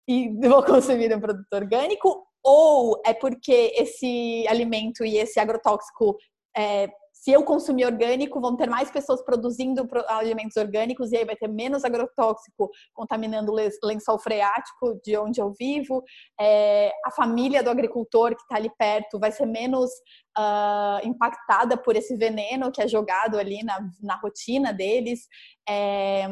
[0.07, 6.15] e vou consumir um produto orgânico, ou é porque esse alimento e esse agrotóxico
[6.55, 6.87] é,
[7.25, 11.47] se eu consumir orgânico, vão ter mais pessoas produzindo alimentos orgânicos e aí vai ter
[11.47, 16.03] menos agrotóxico contaminando o lençol freático de onde eu vivo.
[16.39, 19.89] É, a família do agricultor que está ali perto vai ser menos
[20.37, 25.21] uh, impactada por esse veneno que é jogado ali na, na rotina deles.
[25.67, 26.25] É,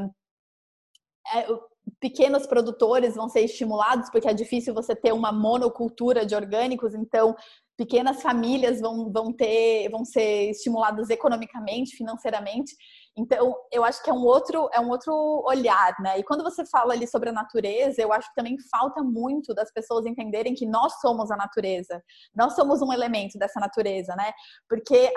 [1.33, 1.47] é,
[1.99, 7.35] pequenos produtores vão ser estimulados, porque é difícil você ter uma monocultura de orgânicos, então
[7.77, 12.75] pequenas famílias vão, vão ter, vão ser estimuladas economicamente, financeiramente.
[13.15, 15.13] Então, eu acho que é um outro, é um outro
[15.45, 16.19] olhar, né?
[16.19, 19.71] E quando você fala ali sobre a natureza, eu acho que também falta muito das
[19.71, 22.01] pessoas entenderem que nós somos a natureza.
[22.35, 24.31] Nós somos um elemento dessa natureza, né?
[24.67, 25.11] Porque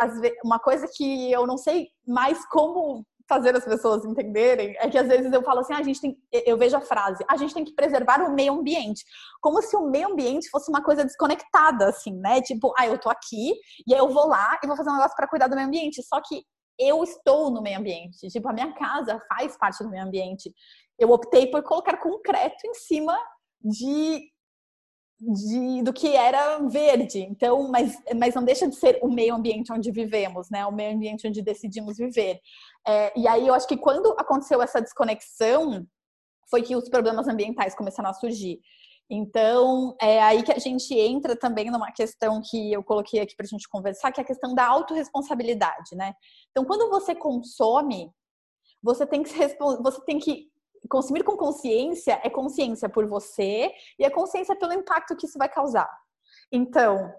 [0.44, 5.08] uma coisa que eu não sei mais como fazer as pessoas entenderem é que às
[5.08, 7.64] vezes eu falo assim, ah, a gente tem, eu vejo a frase, a gente tem
[7.64, 9.04] que preservar o meio ambiente,
[9.40, 12.40] como se o meio ambiente fosse uma coisa desconectada, assim, né?
[12.42, 13.52] Tipo, ah, eu tô aqui
[13.86, 16.02] e aí eu vou lá e vou fazer um negócio para cuidar do meio ambiente.
[16.02, 16.42] Só que
[16.78, 20.52] eu estou no meio ambiente, tipo, a minha casa faz parte do meio ambiente.
[20.98, 23.18] Eu optei por colocar concreto em cima
[23.62, 24.30] de
[25.18, 27.20] de, do que era verde.
[27.20, 30.66] Então, mas, mas não deixa de ser o meio ambiente onde vivemos, né?
[30.66, 32.40] O meio ambiente onde decidimos viver.
[32.86, 35.86] É, e aí eu acho que quando aconteceu essa desconexão,
[36.50, 38.60] foi que os problemas ambientais começaram a surgir.
[39.08, 43.46] Então, é aí que a gente entra também numa questão que eu coloquei aqui para
[43.46, 46.12] a gente conversar, que é a questão da autorresponsabilidade, né?
[46.50, 48.10] Então, quando você consome,
[48.82, 49.30] você tem que,
[49.80, 50.50] você tem que
[50.86, 55.48] consumir com consciência é consciência por você e é consciência pelo impacto que isso vai
[55.48, 55.90] causar.
[56.50, 57.12] Então,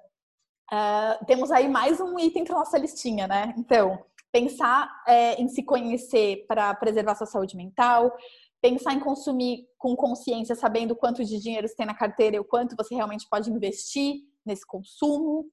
[0.72, 3.54] uh, temos aí mais um item para nossa listinha, né?
[3.58, 8.16] Então, pensar é, em se conhecer para preservar sua saúde mental,
[8.62, 12.46] pensar em consumir com consciência, sabendo quanto de dinheiro você tem na carteira e o
[12.46, 15.50] quanto você realmente pode investir nesse consumo.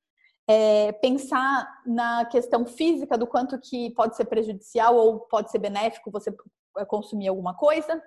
[0.47, 6.11] é, pensar na questão física do quanto que pode ser prejudicial ou pode ser benéfico
[6.11, 6.31] você
[6.87, 8.03] consumir alguma coisa.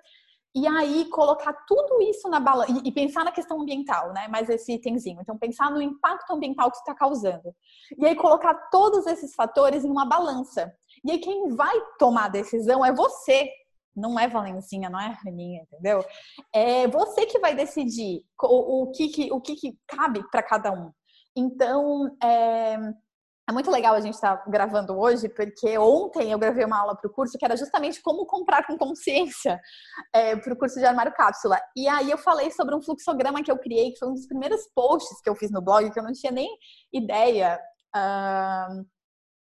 [0.54, 4.26] E aí colocar tudo isso na balança e, pensar na questão ambiental, né?
[4.28, 5.20] Mais esse itemzinho.
[5.20, 7.54] Então pensar no impacto ambiental que está causando.
[7.96, 10.72] E aí colocar todos esses fatores em uma balança.
[11.04, 13.50] E aí quem vai tomar a decisão é você,
[13.94, 16.04] não é Valencinha, não é Raninha, entendeu?
[16.52, 20.72] É você que vai decidir o, o que, que, o que, que cabe para cada
[20.72, 20.90] um.
[21.36, 22.78] Então, é,
[23.48, 26.94] é muito legal a gente estar tá gravando hoje, porque ontem eu gravei uma aula
[26.94, 29.58] para o curso que era justamente como comprar com consciência
[30.12, 31.58] é, para o curso de armário cápsula.
[31.74, 34.60] E aí eu falei sobre um fluxograma que eu criei, que foi um dos primeiros
[34.74, 36.48] posts que eu fiz no blog, que eu não tinha nem
[36.92, 37.58] ideia.
[37.96, 38.86] Uh,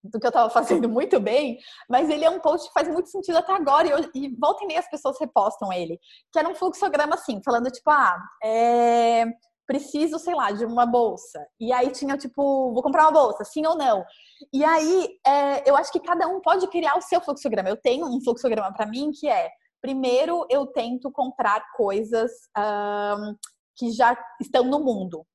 [0.03, 3.10] do que eu estava fazendo muito bem, mas ele é um post que faz muito
[3.10, 5.97] sentido até agora e, eu, e volta e meia as pessoas repostam ele,
[6.32, 9.25] que era um fluxograma assim, falando tipo, ah, é,
[9.65, 11.45] preciso, sei lá, de uma bolsa.
[11.60, 14.04] E aí tinha, tipo, vou comprar uma bolsa, sim ou não.
[14.52, 17.69] E aí, é, eu acho que cada um pode criar o seu fluxograma.
[17.69, 19.49] Eu tenho um fluxograma para mim que é,
[19.82, 23.36] primeiro, eu tento comprar coisas um,
[23.76, 25.26] que já estão no mundo.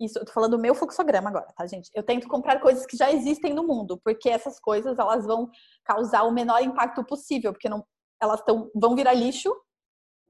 [0.00, 1.90] Isso, eu tô falando do meu fluxograma agora, tá, gente?
[1.94, 5.50] Eu tento comprar coisas que já existem no mundo, porque essas coisas, elas vão
[5.84, 7.84] causar o menor impacto possível, porque não,
[8.20, 9.54] elas tão, vão virar lixo,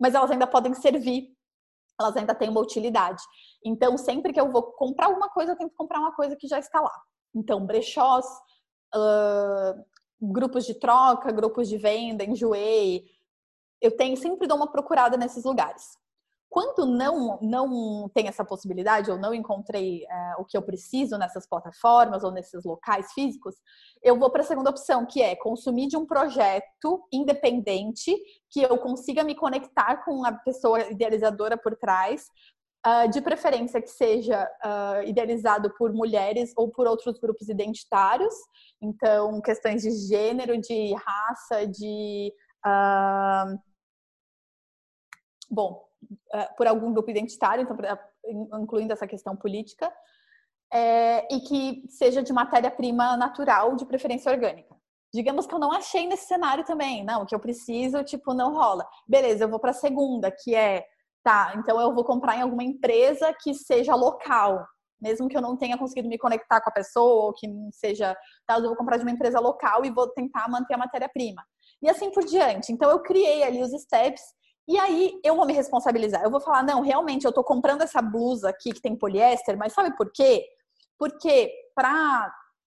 [0.00, 1.28] mas elas ainda podem servir
[2.00, 3.22] elas ainda têm uma utilidade.
[3.64, 6.58] Então, sempre que eu vou comprar alguma coisa, eu tento comprar uma coisa que já
[6.58, 6.94] está lá.
[7.34, 8.26] Então, brechós,
[8.94, 9.84] uh,
[10.20, 13.04] grupos de troca, grupos de venda, enjoei.
[13.80, 15.99] Eu tenho sempre dou uma procurada nesses lugares.
[16.50, 21.46] Quando não, não tem essa possibilidade, ou não encontrei é, o que eu preciso nessas
[21.46, 23.54] plataformas ou nesses locais físicos,
[24.02, 28.12] eu vou para a segunda opção, que é consumir de um projeto independente,
[28.50, 32.26] que eu consiga me conectar com a pessoa idealizadora por trás,
[32.86, 38.34] uh, de preferência que seja uh, idealizado por mulheres ou por outros grupos identitários,
[38.80, 42.32] então questões de gênero, de raça, de.
[42.66, 43.58] Uh,
[45.50, 45.89] bom, eh,
[46.56, 49.92] por algum grupo identitário, então, incluindo essa questão política,
[50.72, 54.74] é, e que seja de matéria-prima natural, de preferência orgânica.
[55.12, 58.86] Digamos que eu não achei nesse cenário também, não, que eu preciso, tipo, não rola.
[59.08, 60.84] Beleza, eu vou para a segunda, que é,
[61.24, 64.64] tá, então eu vou comprar em alguma empresa que seja local,
[65.00, 68.16] mesmo que eu não tenha conseguido me conectar com a pessoa, ou que não seja,
[68.46, 71.42] tá, eu vou comprar de uma empresa local e vou tentar manter a matéria-prima.
[71.82, 72.70] E assim por diante.
[72.70, 74.22] Então eu criei ali os steps
[74.68, 76.22] e aí eu vou me responsabilizar.
[76.22, 79.72] Eu vou falar, não, realmente eu tô comprando essa blusa aqui que tem poliéster, mas
[79.72, 80.46] sabe por quê?
[80.98, 82.32] Porque para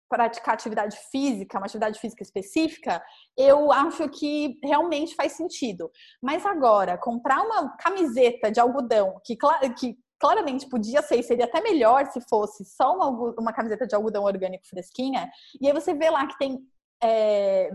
[0.08, 3.02] praticar atividade física, uma atividade física específica,
[3.36, 5.90] eu acho que realmente faz sentido.
[6.22, 9.36] Mas agora, comprar uma camiseta de algodão, que,
[9.78, 14.24] que claramente podia ser seria até melhor se fosse só uma, uma camiseta de algodão
[14.24, 16.60] orgânico fresquinha, e aí você vê lá que tem
[17.02, 17.70] é,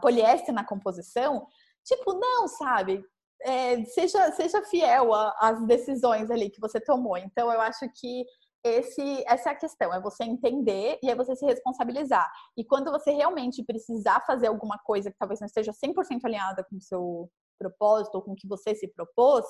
[0.00, 1.46] poliéster na composição,
[1.88, 3.02] Tipo, não, sabe?
[3.42, 7.16] É, seja, seja fiel às decisões ali que você tomou.
[7.16, 8.26] Então, eu acho que
[8.64, 12.30] esse, essa é a questão, é você entender e é você se responsabilizar.
[12.56, 16.76] E quando você realmente precisar fazer alguma coisa que talvez não esteja 100% alinhada com
[16.76, 19.44] o seu propósito ou com o que você se propôs,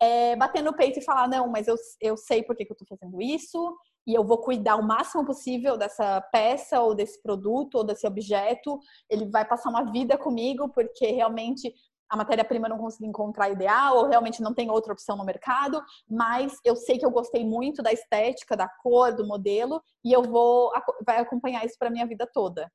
[0.00, 2.76] é bater no peito e falar: não, mas eu, eu sei por que, que eu
[2.80, 7.76] estou fazendo isso, e eu vou cuidar o máximo possível dessa peça ou desse produto
[7.76, 8.78] ou desse objeto.
[9.08, 11.72] Ele vai passar uma vida comigo porque realmente
[12.10, 16.58] a matéria-prima não consegui encontrar ideal ou realmente não tem outra opção no mercado, mas
[16.64, 20.70] eu sei que eu gostei muito da estética, da cor, do modelo e eu vou
[21.04, 22.70] vai acompanhar isso para minha vida toda.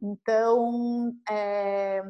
[0.00, 2.02] Então, é,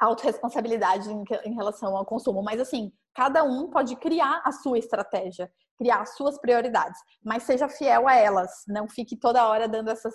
[0.00, 5.50] autorresponsabilidade em, em relação ao consumo, mas assim, cada um pode criar a sua estratégia
[5.78, 10.14] criar suas prioridades, mas seja fiel a elas, não fique toda hora dando essas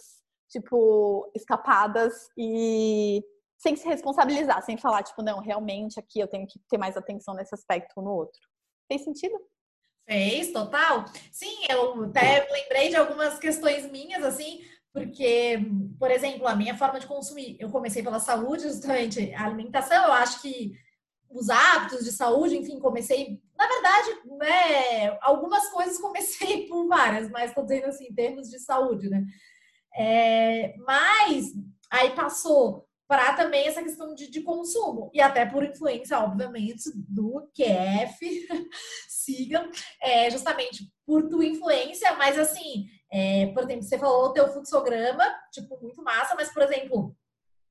[0.49, 3.21] tipo escapadas e
[3.57, 7.33] sem se responsabilizar, sem falar tipo não, realmente aqui eu tenho que ter mais atenção
[7.33, 8.39] nesse aspecto ou no outro.
[8.87, 9.37] Fez sentido?
[10.05, 11.05] Fez, total.
[11.31, 14.61] Sim, eu até lembrei de algumas questões minhas assim,
[14.93, 15.59] porque,
[15.99, 20.13] por exemplo, a minha forma de consumir, eu comecei pela saúde, justamente a alimentação, eu
[20.13, 20.71] acho que
[21.29, 27.49] os hábitos de saúde, enfim, comecei, na verdade, né, algumas coisas comecei por várias, mas
[27.49, 29.25] estou dizendo assim, em termos de saúde, né?
[29.95, 31.53] É, mas
[31.91, 37.49] aí passou para também essa questão de, de, consumo, e até por influência, obviamente, do
[37.55, 38.47] QF,
[39.07, 39.69] sigam,
[40.01, 45.79] é, justamente por tua influência, mas assim, é, por exemplo, você falou teu fluxograma, tipo,
[45.81, 47.15] muito massa, mas, por exemplo,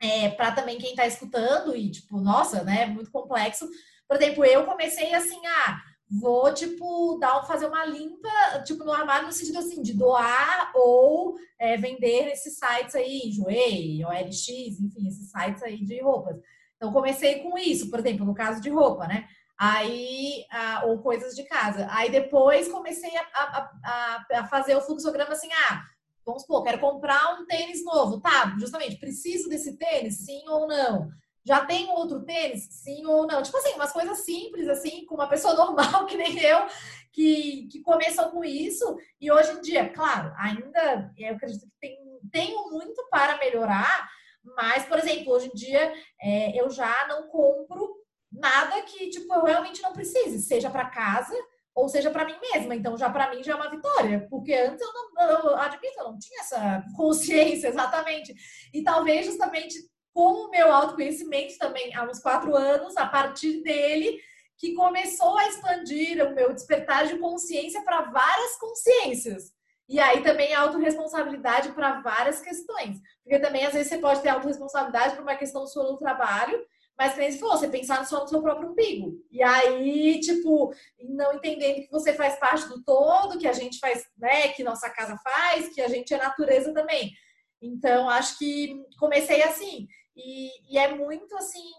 [0.01, 3.69] é, para também quem está escutando e tipo, nossa, né, muito complexo.
[4.09, 8.29] Por exemplo, eu comecei assim a vou, tipo, dar, fazer uma limpa,
[8.65, 14.05] tipo, no armário, no sentido assim, de doar ou é, vender esses sites aí, Joey,
[14.05, 14.49] OLX,
[14.81, 16.37] enfim, esses sites aí de roupas.
[16.77, 19.27] Então, comecei com isso, por exemplo, no caso de roupa, né?
[19.59, 21.89] Aí, a, ou coisas de casa.
[21.91, 25.83] Aí depois comecei a, a, a, a fazer o fluxograma assim, ah,
[26.27, 28.55] vamos supor, quero comprar um tênis novo, tá?
[28.59, 31.09] Justamente, preciso desse tênis, sim ou não?
[31.45, 32.67] Já tem outro tênis?
[32.69, 33.41] Sim ou não?
[33.41, 36.67] Tipo assim, umas coisas simples, assim, com uma pessoa normal que nem eu,
[37.13, 38.99] que, que começou com isso.
[39.21, 41.97] E hoje em dia, claro, ainda eu acredito que tem,
[42.33, 44.11] tenho muito para melhorar,
[44.43, 47.95] mas, por exemplo, hoje em dia é, eu já não compro
[48.33, 51.35] nada que, tipo, eu realmente não precise, seja para casa
[51.77, 52.75] ou seja para mim mesma.
[52.75, 56.05] Então, já para mim já é uma vitória, porque antes eu não, eu admito, eu
[56.05, 58.35] não tinha essa consciência exatamente.
[58.73, 59.75] E talvez justamente
[60.15, 64.19] com o meu autoconhecimento também há uns quatro anos, a partir dele,
[64.57, 69.55] que começou a expandir o meu despertar de consciência para várias consciências.
[69.87, 72.99] E aí também a autorresponsabilidade para várias questões.
[73.23, 76.59] Porque também, às vezes, você pode ter autorresponsabilidade por uma questão sua no trabalho,
[76.99, 79.23] mas que nem se você pensar só no seu próprio umbigo.
[79.31, 84.05] E aí, tipo, não entendendo que você faz parte do todo, que a gente faz,
[84.17, 87.13] né, que nossa casa faz, que a gente é natureza também.
[87.61, 89.87] Então, acho que comecei assim.
[90.17, 91.71] E, e é muito assim.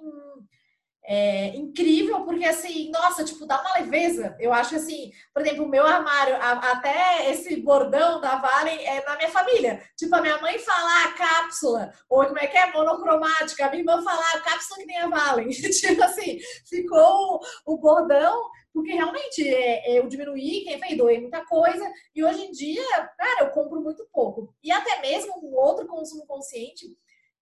[1.10, 4.36] É, incrível, porque assim, nossa, tipo, dá uma leveza.
[4.41, 9.05] Eu acho assim, por exemplo, o meu armário, a, até esse bordão da Vale é
[9.05, 9.82] na minha família.
[9.95, 12.74] Tipo, a minha mãe falar cápsula, ou como é que é?
[12.74, 15.47] Monocromática, a minha irmã falar cápsula que nem a Vale.
[15.72, 18.43] tipo assim, ficou o, o bordão,
[18.74, 22.84] porque realmente é, eu diminuí, quem fez, doei muita coisa, e hoje em dia,
[23.18, 24.53] cara, eu compro muito pouco.
[24.62, 26.86] E até mesmo um outro consumo consciente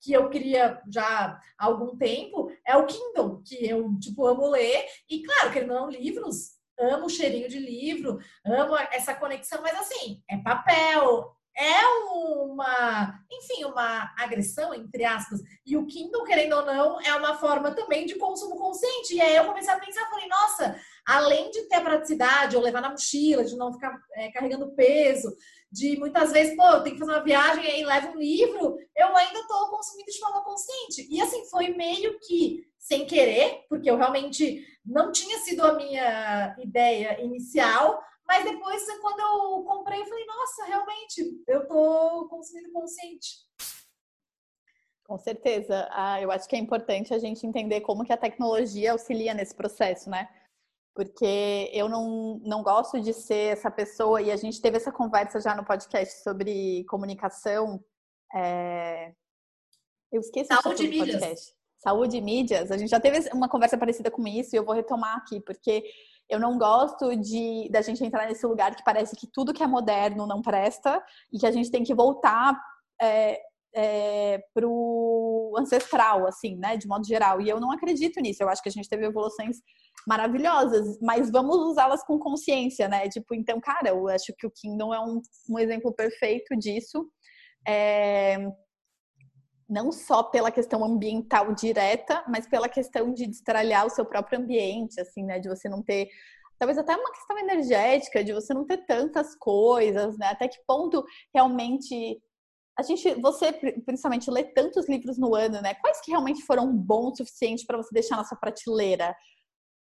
[0.05, 4.85] que eu queria já há algum tempo é o Kindle, que eu, tipo, amo ler.
[5.09, 10.21] E, claro, que não livros, amo o cheirinho de livro, amo essa conexão, mas, assim,
[10.29, 15.39] é papel, é uma, enfim, uma agressão, entre aspas.
[15.65, 19.15] E o Kindle, querendo ou não, é uma forma também de consumo consciente.
[19.15, 22.81] E aí eu comecei a pensar, falei, nossa, além de ter a praticidade, ou levar
[22.81, 25.35] na mochila, de não ficar é, carregando peso,
[25.71, 28.77] de muitas vezes, pô, eu tenho que fazer uma viagem e aí levo um livro,
[28.95, 31.07] eu ainda estou consumindo de forma consciente.
[31.09, 36.55] E assim, foi meio que sem querer, porque eu realmente não tinha sido a minha
[36.59, 43.45] ideia inicial, mas depois, quando eu comprei, eu falei, nossa, realmente, eu estou consumindo consciente.
[45.03, 45.87] Com certeza.
[45.91, 49.53] Ah, eu acho que é importante a gente entender como que a tecnologia auxilia nesse
[49.53, 50.27] processo, né?
[50.95, 55.41] Porque eu não, não gosto de ser essa pessoa, e a gente teve essa conversa
[55.41, 57.83] já no podcast sobre comunicação.
[58.33, 59.13] É...
[60.09, 61.15] Eu esqueci Saúde o podcast.
[61.15, 61.55] Mídias.
[61.77, 62.71] Saúde e mídias.
[62.71, 65.83] A gente já teve uma conversa parecida com isso e eu vou retomar aqui, porque
[66.29, 69.67] eu não gosto de da gente entrar nesse lugar que parece que tudo que é
[69.67, 72.59] moderno não presta e que a gente tem que voltar
[73.01, 73.41] é,
[73.75, 77.41] é, pro ancestral, assim, né, de modo geral.
[77.41, 78.41] E eu não acredito nisso.
[78.41, 79.57] Eu acho que a gente teve evoluções
[80.07, 83.09] maravilhosas, mas vamos usá-las com consciência, né?
[83.09, 87.05] Tipo, então, cara, eu acho que o Kingdom é um, um exemplo perfeito disso.
[87.67, 88.37] É,
[89.67, 95.01] não só pela questão ambiental direta, mas pela questão de destralhar o seu próprio ambiente,
[95.01, 95.39] assim, né?
[95.39, 96.07] De você não ter
[96.57, 100.27] talvez até uma questão energética de você não ter tantas coisas, né?
[100.27, 101.03] Até que ponto
[101.33, 102.21] realmente
[102.77, 103.53] a gente, você
[103.85, 105.75] principalmente lê tantos livros no ano, né?
[105.75, 109.15] Quais que realmente foram bons o suficiente para você deixar na sua prateleira?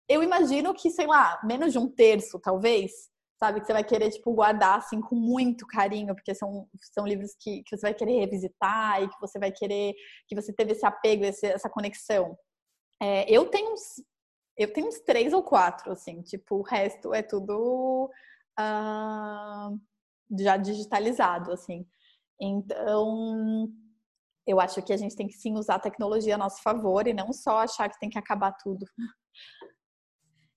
[0.07, 2.91] Eu imagino que, sei lá, menos de um terço, talvez,
[3.39, 3.61] sabe?
[3.61, 7.63] Que você vai querer, tipo, guardar, assim, com muito carinho, porque são, são livros que,
[7.63, 9.93] que você vai querer revisitar e que você vai querer,
[10.27, 12.37] que você teve esse apego, esse, essa conexão.
[13.01, 14.03] É, eu tenho uns,
[14.57, 18.11] eu tenho uns três ou quatro, assim, tipo, o resto é tudo
[18.59, 19.79] uh,
[20.39, 21.87] já digitalizado, assim.
[22.41, 23.67] Então,
[24.45, 27.13] eu acho que a gente tem que sim usar a tecnologia a nosso favor e
[27.13, 28.85] não só achar que tem que acabar tudo.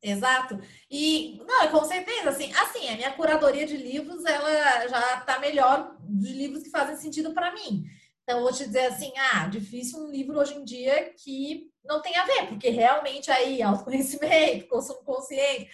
[0.02, 0.60] Exato.
[0.90, 5.96] E, não, com certeza, assim, assim, a minha curadoria de livros, ela já está melhor
[6.00, 7.84] de livros que fazem sentido para mim.
[8.22, 12.16] Então, vou te dizer assim, ah, difícil um livro hoje em dia que não tem
[12.16, 15.70] a ver, porque realmente aí, autoconhecimento, consumo consciente,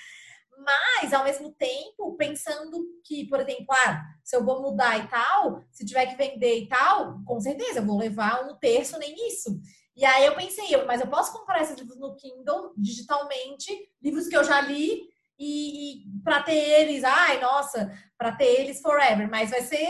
[0.59, 5.63] mas, ao mesmo tempo, pensando que, por exemplo, ah, se eu vou mudar e tal,
[5.71, 9.61] se tiver que vender e tal, com certeza eu vou levar um terço, nem isso.
[9.97, 13.71] E aí eu pensei, mas eu posso comprar esses livros no Kindle digitalmente,
[14.03, 15.03] livros que eu já li,
[15.39, 19.89] e, e para ter eles, ai, nossa, para ter eles forever, mas vai ser,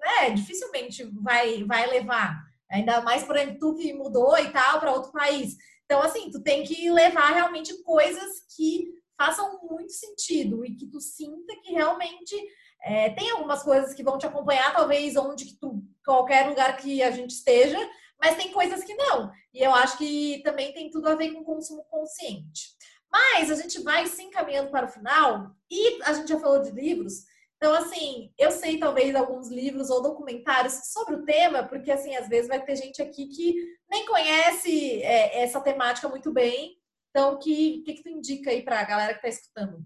[0.00, 2.42] né, dificilmente vai, vai levar.
[2.70, 5.56] Ainda mais, por exemplo, tu que mudou e tal para outro país.
[5.84, 8.88] Então, assim, tu tem que levar realmente coisas que
[9.22, 12.34] façam muito sentido e que tu sinta que realmente
[12.82, 17.00] é, tem algumas coisas que vão te acompanhar, talvez onde que tu, qualquer lugar que
[17.02, 17.78] a gente esteja,
[18.20, 19.30] mas tem coisas que não.
[19.54, 22.70] E eu acho que também tem tudo a ver com consumo consciente.
[23.10, 26.70] Mas a gente vai se encaminhando para o final e a gente já falou de
[26.70, 27.24] livros.
[27.56, 32.28] Então, assim, eu sei talvez alguns livros ou documentários sobre o tema, porque, assim, às
[32.28, 33.54] vezes vai ter gente aqui que
[33.88, 36.76] nem conhece é, essa temática muito bem.
[37.12, 39.84] Então, o que, que, que tu indica aí para a galera que está escutando?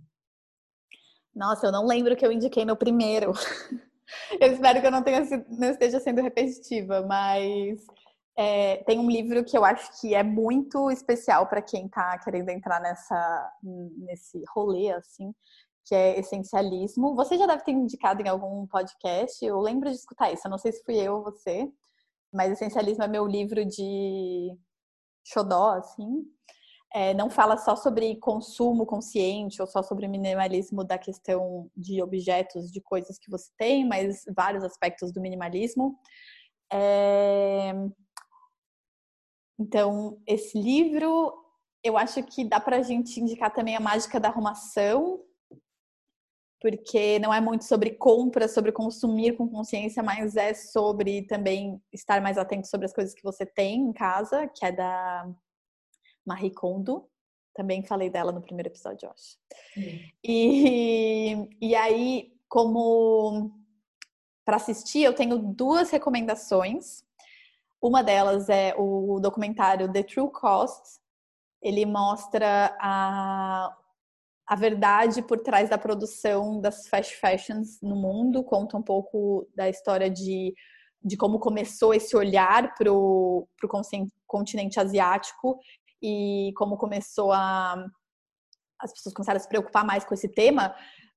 [1.35, 3.33] Nossa, eu não lembro que eu indiquei no primeiro.
[4.41, 7.85] eu espero que eu não, tenha, não esteja sendo repetitiva, mas
[8.37, 12.49] é, tem um livro que eu acho que é muito especial para quem está querendo
[12.51, 15.35] entrar nessa, nesse rolê, assim,
[15.85, 17.17] que é Essencialismo.
[17.17, 20.59] Você já deve ter indicado em algum podcast, eu lembro de escutar isso, eu não
[20.59, 21.69] sei se fui eu ou você,
[22.33, 24.57] mas Essencialismo é meu livro de
[25.25, 26.25] xodó, assim.
[26.95, 32.71] É, não fala só sobre consumo consciente ou só sobre minimalismo da questão de objetos,
[32.71, 35.99] de coisas que você tem, mas vários aspectos do minimalismo.
[36.73, 37.73] É...
[39.59, 41.35] Então, esse livro,
[41.83, 45.23] eu acho que dá para a gente indicar também a mágica da arrumação,
[46.61, 52.21] porque não é muito sobre compra, sobre consumir com consciência, mas é sobre também estar
[52.21, 55.29] mais atento sobre as coisas que você tem em casa, que é da
[56.27, 57.09] Marie Kondo.
[57.55, 59.39] Também falei dela no primeiro episódio, eu acho.
[60.23, 63.51] E, e aí, como
[64.45, 67.05] para assistir, eu tenho duas recomendações.
[67.81, 71.01] Uma delas é o documentário The True Cost.
[71.63, 73.75] Ele mostra a
[74.47, 79.69] a verdade por trás da produção das fast fashions no mundo, conta um pouco da
[79.69, 80.55] história de,
[81.03, 83.49] de como começou esse olhar para o
[84.27, 85.59] continente asiático
[86.03, 87.87] e como começou a.
[88.81, 90.75] As pessoas começaram a se preocupar mais com esse tema,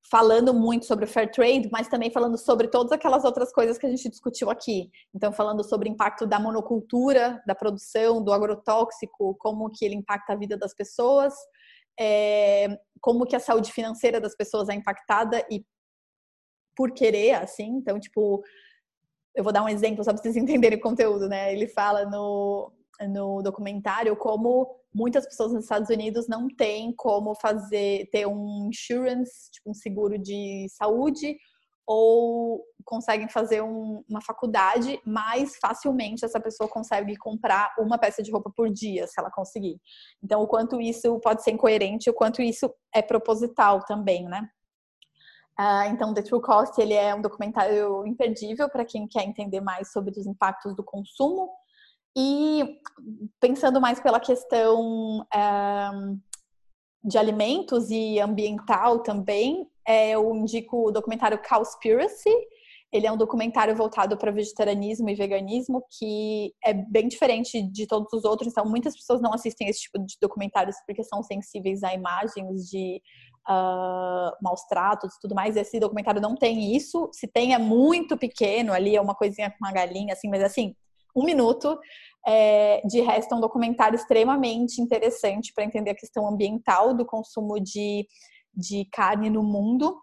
[0.10, 3.86] falando muito sobre o fair trade, mas também falando sobre todas aquelas outras coisas que
[3.86, 4.90] a gente discutiu aqui.
[5.14, 10.32] Então, falando sobre o impacto da monocultura, da produção, do agrotóxico, como que ele impacta
[10.32, 11.34] a vida das pessoas
[12.00, 15.66] é, como que a saúde financeira das pessoas é impactada e
[16.76, 17.68] por querer, assim.
[17.76, 18.42] Então, tipo,
[19.36, 21.54] eu vou dar um exemplo só para vocês entenderem o conteúdo, né?
[21.54, 22.72] Ele fala no,
[23.08, 29.52] no documentário como muitas pessoas nos Estados Unidos não têm como fazer, ter um insurance,
[29.52, 31.38] tipo um seguro de saúde,
[31.91, 38.32] ou conseguem fazer um, uma faculdade, mais facilmente essa pessoa consegue comprar uma peça de
[38.32, 39.80] roupa por dia, se ela conseguir.
[40.24, 44.47] Então, o quanto isso pode ser incoerente, o quanto isso é proposital também, né?
[45.60, 49.91] Uh, então, The True Cost ele é um documentário imperdível para quem quer entender mais
[49.91, 51.50] sobre os impactos do consumo
[52.18, 52.80] e
[53.39, 55.91] pensando mais pela questão eh,
[57.03, 62.30] de alimentos e ambiental também, é, eu indico o documentário Cowspiracy.
[62.91, 68.12] Ele é um documentário voltado para vegetarianismo e veganismo que é bem diferente de todos
[68.14, 68.51] os outros.
[68.51, 72.99] Então, muitas pessoas não assistem esse tipo de documentários porque são sensíveis a imagens de
[73.47, 75.55] uh, maus tratos e tudo mais.
[75.55, 77.10] Esse documentário não tem isso.
[77.14, 80.76] Se tem, é muito pequeno ali, é uma coisinha com uma galinha, assim, mas assim,
[81.16, 81.78] um minuto.
[82.28, 87.60] É, de resto, é um documentário extremamente interessante para entender a questão ambiental do consumo
[87.60, 88.05] de
[88.60, 89.97] de carne no mundo.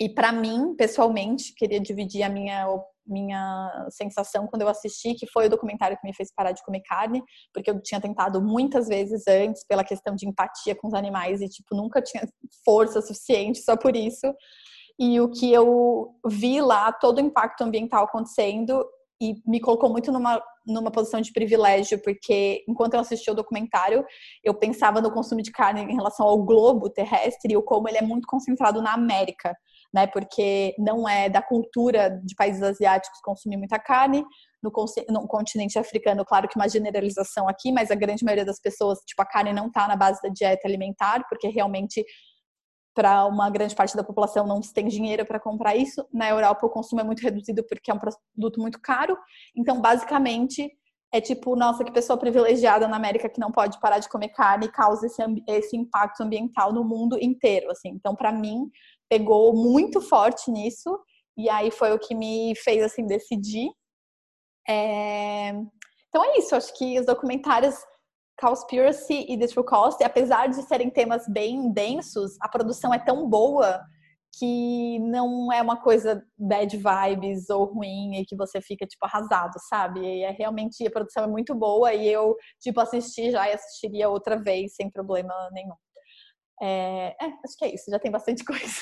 [0.00, 2.66] E para mim, pessoalmente, queria dividir a minha
[3.06, 6.80] minha sensação quando eu assisti, que foi o documentário que me fez parar de comer
[6.82, 7.20] carne,
[7.52, 11.48] porque eu tinha tentado muitas vezes antes pela questão de empatia com os animais e
[11.48, 12.22] tipo nunca tinha
[12.64, 14.32] força suficiente só por isso.
[14.96, 18.86] E o que eu vi lá, todo o impacto ambiental acontecendo
[19.20, 24.04] e me colocou muito numa numa posição de privilégio, porque enquanto eu assistia o documentário,
[24.44, 27.98] eu pensava no consumo de carne em relação ao globo terrestre e o como ele
[27.98, 29.56] é muito concentrado na América,
[29.92, 30.06] né?
[30.06, 34.24] Porque não é da cultura de países asiáticos consumir muita carne.
[34.62, 34.70] No,
[35.08, 39.22] no continente africano, claro que uma generalização aqui, mas a grande maioria das pessoas, tipo,
[39.22, 42.04] a carne não está na base da dieta alimentar, porque realmente
[43.00, 46.06] para uma grande parte da população não se tem dinheiro para comprar isso.
[46.12, 49.16] Na Europa o consumo é muito reduzido porque é um produto muito caro.
[49.56, 50.70] Então, basicamente,
[51.10, 54.66] é tipo, nossa, que pessoa privilegiada na América que não pode parar de comer carne
[54.66, 57.88] e causa esse, esse impacto ambiental no mundo inteiro, assim.
[57.88, 58.70] Então, para mim,
[59.08, 61.00] pegou muito forte nisso
[61.38, 63.70] e aí foi o que me fez, assim, decidir.
[64.68, 65.52] É...
[66.10, 67.76] Então é isso, acho que os documentários
[68.40, 73.28] Cowspiracy e The True Cost, apesar de serem temas bem densos, a produção é tão
[73.28, 73.80] boa
[74.38, 79.54] que não é uma coisa bad vibes ou ruim e que você fica, tipo, arrasado,
[79.68, 80.00] sabe?
[80.00, 84.08] E é realmente, a produção é muito boa e eu, tipo, assisti já e assistiria
[84.08, 85.74] outra vez sem problema nenhum.
[86.62, 88.80] É, é, acho que é isso, já tem bastante coisa.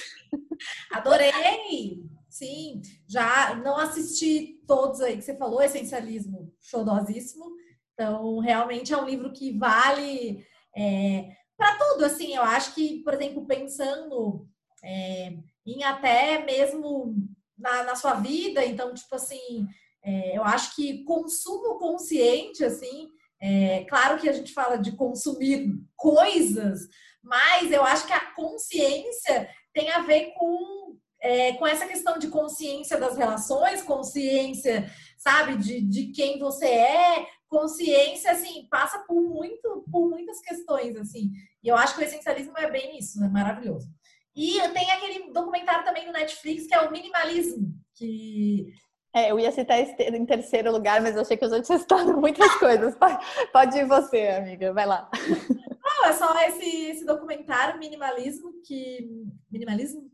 [0.93, 2.03] Adorei!
[2.29, 7.47] Sim, já não assisti todos aí que você falou, essencialismo xodosíssimo.
[7.99, 10.47] Então, realmente é um livro que vale
[10.77, 14.47] é, para tudo, assim, eu acho que, por exemplo, pensando
[14.85, 15.33] é,
[15.67, 17.17] em até mesmo
[17.59, 19.67] na, na, sua vida, então, tipo assim,
[20.01, 23.09] é, eu acho que consumo consciente, assim,
[23.41, 26.87] é, claro que a gente fala de consumir coisas,
[27.21, 32.29] mas eu acho que a consciência tem a ver com, é, com essa questão de
[32.29, 39.85] consciência das relações, consciência, sabe, de, de quem você é, consciência, assim, passa por muito,
[39.91, 41.31] por muitas questões, assim.
[41.63, 43.89] E eu acho que o essencialismo é bem isso, é maravilhoso.
[44.37, 48.73] E tem aquele documentário também no Netflix que é o minimalismo, que
[49.15, 52.21] é, eu ia citar em terceiro lugar, mas eu achei que eu já tinha citado
[52.21, 52.95] muitas coisas.
[53.53, 55.11] Pode ir você, amiga, vai lá.
[55.83, 59.09] Não, é só esse, esse documentário Minimalismo, que.
[59.51, 60.11] Minimalismo?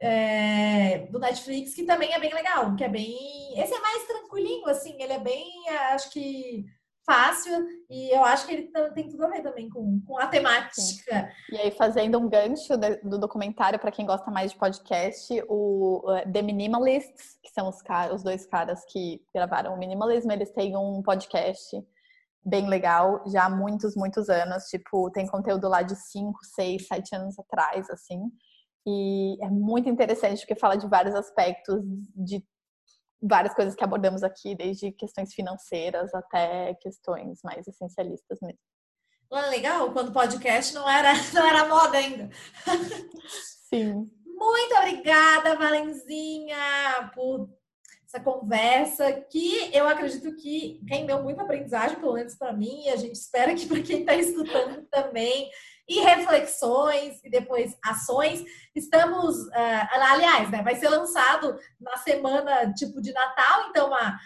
[0.00, 3.16] É, do Netflix, que também é bem legal, que é bem.
[3.58, 6.66] Esse é mais tranquilinho, assim, ele é bem, acho que
[7.06, 10.74] fácil e eu acho que ele tem tudo a ver também com, com a temática.
[10.80, 11.54] Sim.
[11.54, 16.42] E aí, fazendo um gancho do documentário, para quem gosta mais de podcast, o The
[16.42, 17.76] Minimalists, que são os,
[18.12, 21.80] os dois caras que gravaram o Minimalismo, eles têm um podcast
[22.44, 24.64] bem legal já há muitos, muitos anos.
[24.64, 28.20] Tipo, tem conteúdo lá de 5, 6, 7 anos atrás, assim.
[28.86, 31.82] E é muito interessante porque fala de vários aspectos
[32.14, 32.44] de
[33.20, 38.58] várias coisas que abordamos aqui, desde questões financeiras até questões mais essencialistas mesmo.
[39.32, 42.30] É legal quando o podcast não era, não era moda ainda.
[43.68, 44.08] Sim.
[44.24, 47.48] Muito obrigada, Valenzinha, por
[48.04, 52.96] essa conversa que eu acredito que rendeu muita aprendizagem, pelo menos para mim, e a
[52.96, 55.50] gente espera que para quem está escutando também
[55.88, 58.44] e reflexões e depois ações.
[58.74, 64.18] Estamos, uh, aliás, né, vai ser lançado na semana tipo de Natal, então uma,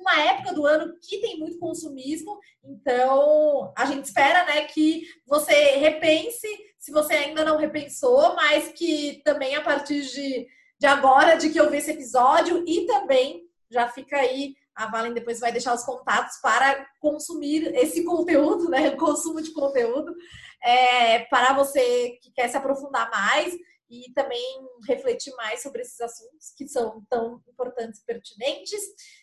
[0.00, 2.38] uma época do ano que tem muito consumismo.
[2.64, 6.48] Então a gente espera, né, que você repense,
[6.78, 10.48] se você ainda não repensou, mas que também a partir de,
[10.78, 15.12] de agora, de que eu ver esse episódio e também já fica aí a Valen
[15.12, 18.90] depois vai deixar os contatos para consumir esse conteúdo, né?
[18.90, 20.14] O consumo de conteúdo
[20.62, 23.54] é, para você que quer se aprofundar mais
[23.90, 24.42] e também
[24.88, 28.80] refletir mais sobre esses assuntos que são tão importantes e pertinentes.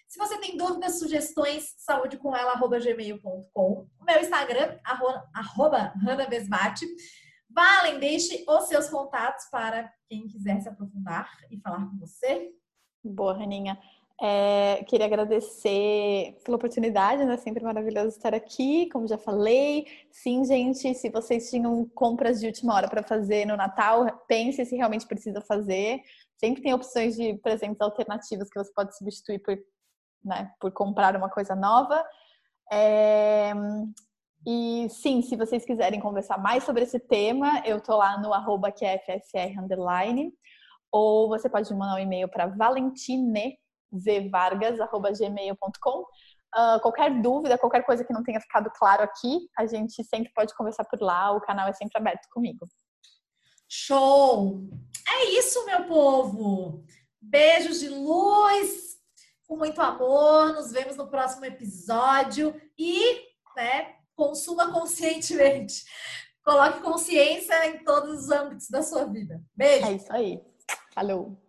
[0.07, 3.87] Se você tem dúvidas, sugestões, saúdecomela.gmail.com.
[3.99, 4.77] O meu Instagram,
[5.33, 6.85] arroba, hanabesbate.
[7.49, 12.51] Valen, deixe os seus contatos para quem quiser se aprofundar e falar com você.
[13.03, 13.79] Boa, Raninha.
[14.21, 17.37] É, queria agradecer pela oportunidade, né?
[17.37, 19.85] Sempre maravilhoso estar aqui, como já falei.
[20.11, 24.75] Sim, gente, se vocês tinham compras de última hora para fazer no Natal, pense se
[24.75, 26.01] realmente precisa fazer.
[26.37, 29.57] Sempre tem opções de presentes alternativos que você pode substituir por,
[30.23, 32.03] né, por comprar uma coisa nova.
[32.69, 33.53] É,
[34.45, 38.69] e sim, se vocês quiserem conversar mais sobre esse tema, eu tô lá no arroba
[38.69, 40.33] que é FSR underline,
[40.91, 43.57] ou você pode mandar um e-mail para valentine
[43.95, 45.99] zvargas.gmail.com.
[45.99, 46.05] Uh,
[46.55, 50.55] ah, qualquer dúvida, qualquer coisa que não tenha ficado claro aqui, a gente sempre pode
[50.55, 52.67] conversar por lá, o canal é sempre aberto comigo.
[53.67, 54.67] Show!
[55.07, 56.83] É isso, meu povo!
[57.21, 58.97] Beijos de luz,
[59.47, 63.21] com muito amor, nos vemos no próximo episódio e,
[63.55, 65.83] né, consuma conscientemente.
[66.43, 69.39] Coloque consciência em todos os âmbitos da sua vida.
[69.55, 69.85] Beijo!
[69.85, 70.41] É isso aí.
[70.95, 71.39] Falou!